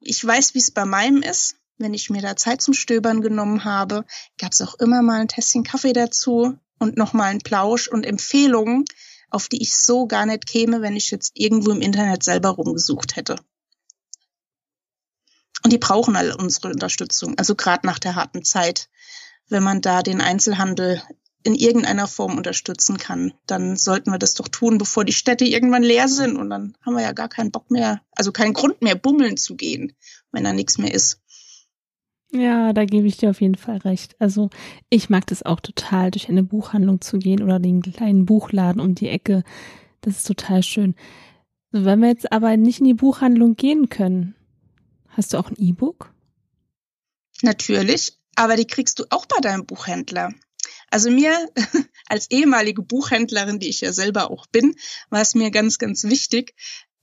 [0.00, 1.56] ich weiß, wie es bei meinem ist.
[1.76, 4.04] Wenn ich mir da Zeit zum Stöbern genommen habe,
[4.36, 8.84] gab es auch immer mal ein Tässchen Kaffee dazu und nochmal einen Plausch und Empfehlungen,
[9.30, 13.16] auf die ich so gar nicht käme, wenn ich jetzt irgendwo im Internet selber rumgesucht
[13.16, 13.36] hätte.
[15.62, 18.88] Und die brauchen alle unsere Unterstützung, also gerade nach der harten Zeit.
[19.48, 21.02] Wenn man da den Einzelhandel
[21.42, 25.82] in irgendeiner Form unterstützen kann, dann sollten wir das doch tun, bevor die Städte irgendwann
[25.82, 26.36] leer sind.
[26.36, 29.56] Und dann haben wir ja gar keinen Bock mehr, also keinen Grund mehr, bummeln zu
[29.56, 29.96] gehen,
[30.32, 31.20] wenn da nichts mehr ist.
[32.30, 34.14] Ja, da gebe ich dir auf jeden Fall recht.
[34.18, 34.50] Also
[34.90, 38.94] ich mag das auch total, durch eine Buchhandlung zu gehen oder den kleinen Buchladen um
[38.94, 39.44] die Ecke.
[40.02, 40.94] Das ist total schön.
[41.70, 44.34] Wenn wir jetzt aber nicht in die Buchhandlung gehen können,
[45.08, 46.12] hast du auch ein E-Book?
[47.42, 50.32] Natürlich, aber die kriegst du auch bei deinem Buchhändler.
[50.90, 51.34] Also mir
[52.08, 54.74] als ehemalige Buchhändlerin, die ich ja selber auch bin,
[55.10, 56.54] war es mir ganz, ganz wichtig,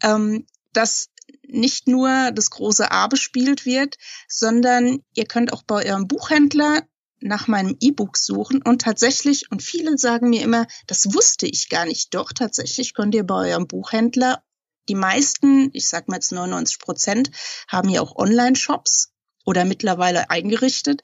[0.01, 1.09] ähm, dass
[1.50, 3.96] nicht nur das große A bespielt wird,
[4.28, 6.84] sondern ihr könnt auch bei eurem Buchhändler
[7.20, 11.86] nach meinem E-Book suchen und tatsächlich, und viele sagen mir immer, das wusste ich gar
[11.86, 14.43] nicht, doch tatsächlich könnt ihr bei eurem Buchhändler,
[14.89, 17.32] die meisten, ich sag mal jetzt 99 Prozent,
[17.68, 19.12] haben ja auch Online-Shops
[19.46, 21.02] oder mittlerweile eingerichtet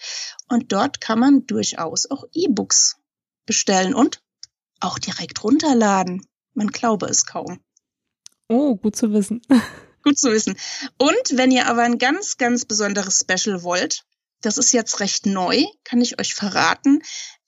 [0.48, 2.98] und dort kann man durchaus auch E-Books
[3.46, 4.22] bestellen und
[4.80, 6.26] auch direkt runterladen.
[6.54, 7.60] Man glaube es kaum.
[8.48, 9.42] Oh, gut zu wissen.
[10.04, 10.58] Gut zu wissen.
[10.98, 14.04] Und wenn ihr aber ein ganz, ganz besonderes Special wollt,
[14.42, 17.04] das ist jetzt recht neu, kann ich euch verraten.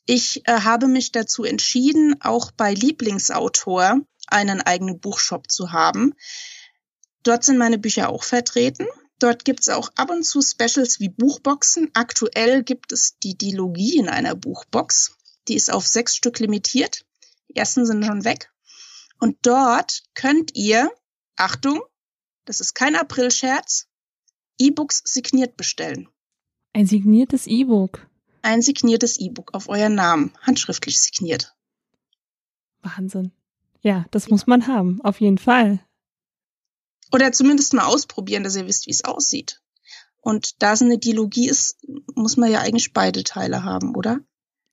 [0.06, 6.14] Ich äh, habe mich dazu entschieden, auch bei Lieblingsautor einen eigenen Buchshop zu haben.
[7.24, 8.86] Dort sind meine Bücher auch vertreten.
[9.18, 11.90] Dort gibt es auch ab und zu Specials wie Buchboxen.
[11.94, 15.16] Aktuell gibt es die Dilogie in einer Buchbox.
[15.48, 17.06] Die ist auf sechs Stück limitiert.
[17.50, 18.52] Die ersten sind schon weg.
[19.20, 20.92] Und dort könnt ihr,
[21.38, 21.82] Achtung,
[22.46, 23.88] das ist kein Aprilscherz,
[24.58, 26.10] E-Books signiert bestellen.
[26.74, 28.08] Ein signiertes E-Book.
[28.42, 31.56] Ein signiertes E-Book auf euren Namen, handschriftlich signiert.
[32.82, 33.32] Wahnsinn.
[33.82, 35.86] Ja, das muss man haben, auf jeden Fall.
[37.12, 39.62] Oder zumindest mal ausprobieren, dass ihr wisst, wie es aussieht.
[40.20, 41.78] Und da es eine Dialogie ist,
[42.16, 44.22] muss man ja eigentlich beide Teile haben, oder?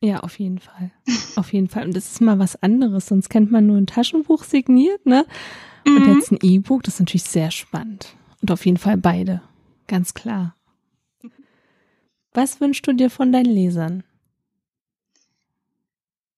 [0.00, 0.90] Ja, auf jeden Fall.
[1.36, 1.84] auf jeden Fall.
[1.84, 3.06] Und das ist mal was anderes.
[3.06, 5.26] Sonst kennt man nur ein Taschenbuch signiert, ne?
[5.86, 6.14] Und mhm.
[6.14, 8.14] jetzt ein E-Book, das ist natürlich sehr spannend.
[8.40, 9.42] Und auf jeden Fall beide.
[9.86, 10.54] Ganz klar.
[12.32, 14.04] Was wünschst du dir von deinen Lesern?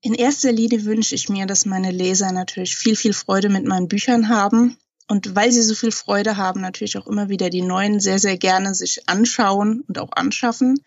[0.01, 3.89] In erster Linie wünsche ich mir, dass meine Leser natürlich viel, viel Freude mit meinen
[3.89, 4.77] Büchern haben.
[5.07, 8.39] Und weil sie so viel Freude haben, natürlich auch immer wieder die neuen sehr, sehr
[8.39, 10.81] gerne sich anschauen und auch anschaffen.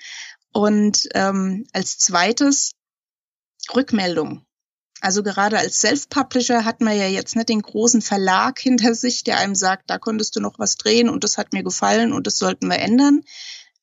[0.55, 2.71] Und ähm, als zweites
[3.75, 4.45] Rückmeldung.
[5.01, 9.37] Also gerade als Self-Publisher hat man ja jetzt nicht den großen Verlag hinter sich, der
[9.37, 12.37] einem sagt, da konntest du noch was drehen und das hat mir gefallen und das
[12.37, 13.21] sollten wir ändern,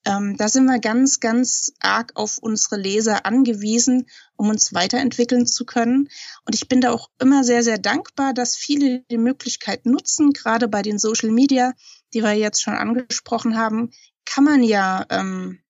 [0.06, 5.66] ähm, da sind wir ganz, ganz arg auf unsere Leser angewiesen, um uns weiterentwickeln zu
[5.66, 6.08] können.
[6.46, 10.68] Und ich bin da auch immer sehr, sehr dankbar, dass viele die Möglichkeit nutzen, gerade
[10.68, 11.74] bei den Social Media,
[12.14, 13.92] die wir jetzt schon angesprochen haben,
[14.24, 15.60] kann man ja ähm,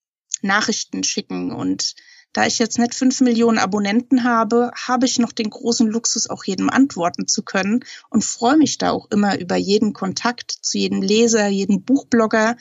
[0.43, 1.53] Nachrichten schicken.
[1.53, 1.95] Und
[2.33, 6.45] da ich jetzt nicht fünf Millionen Abonnenten habe, habe ich noch den großen Luxus, auch
[6.45, 11.03] jedem antworten zu können und freue mich da auch immer über jeden Kontakt zu jedem
[11.03, 12.57] Leser, jedem Buchblogger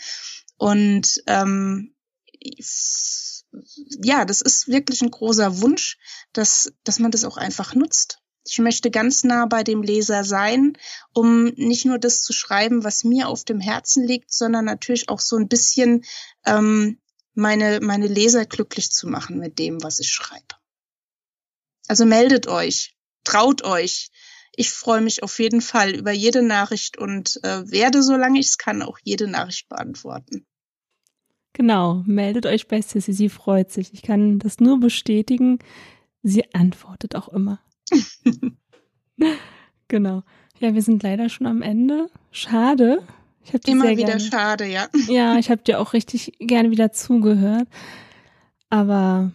[0.58, 1.96] und ähm,
[4.04, 5.98] ja, das ist wirklich ein großer Wunsch,
[6.34, 8.20] dass, dass man das auch einfach nutzt.
[8.46, 10.78] Ich möchte ganz nah bei dem Leser sein,
[11.14, 15.20] um nicht nur das zu schreiben, was mir auf dem Herzen liegt, sondern natürlich auch
[15.20, 16.04] so ein bisschen
[16.46, 17.00] ähm,
[17.34, 20.56] meine, meine Leser glücklich zu machen mit dem, was ich schreibe.
[21.88, 24.12] Also meldet euch, traut euch.
[24.56, 28.58] Ich freue mich auf jeden Fall über jede Nachricht und äh, werde, solange ich es
[28.58, 30.46] kann, auch jede Nachricht beantworten.
[31.54, 33.94] Genau, meldet euch bei Sissy, sie freut sich.
[33.94, 35.60] Ich kann das nur bestätigen.
[36.24, 37.60] Sie antwortet auch immer.
[39.88, 40.24] genau.
[40.60, 42.10] Ja, wir sind leider schon am Ende.
[42.32, 43.04] Schade.
[43.44, 44.88] Ich hab Immer wieder gerne, schade, ja.
[45.08, 47.68] Ja, ich habe dir auch richtig gerne wieder zugehört.
[48.70, 49.32] Aber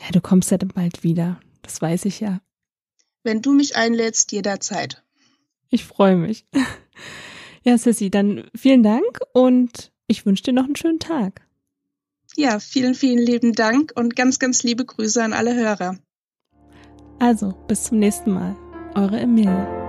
[0.00, 1.40] ja, du kommst ja dann bald wieder.
[1.62, 2.40] Das weiß ich ja.
[3.24, 5.02] Wenn du mich einlädst, jederzeit.
[5.70, 6.46] Ich freue mich.
[7.64, 11.44] Ja, Sissy, dann vielen Dank und ich wünsche dir noch einen schönen Tag.
[12.36, 15.98] Ja, vielen, vielen lieben Dank und ganz, ganz liebe Grüße an alle Hörer.
[17.18, 18.54] Also, bis zum nächsten Mal.
[18.94, 19.85] Eure Emilie.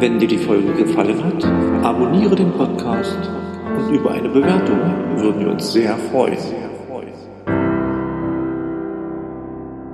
[0.00, 1.44] Wenn dir die Folge gefallen hat,
[1.84, 3.18] abonniere den Podcast
[3.76, 4.78] und über eine Bewertung
[5.16, 6.38] würden wir uns sehr freuen.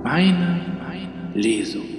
[0.03, 1.94] Meine, meine Lesung.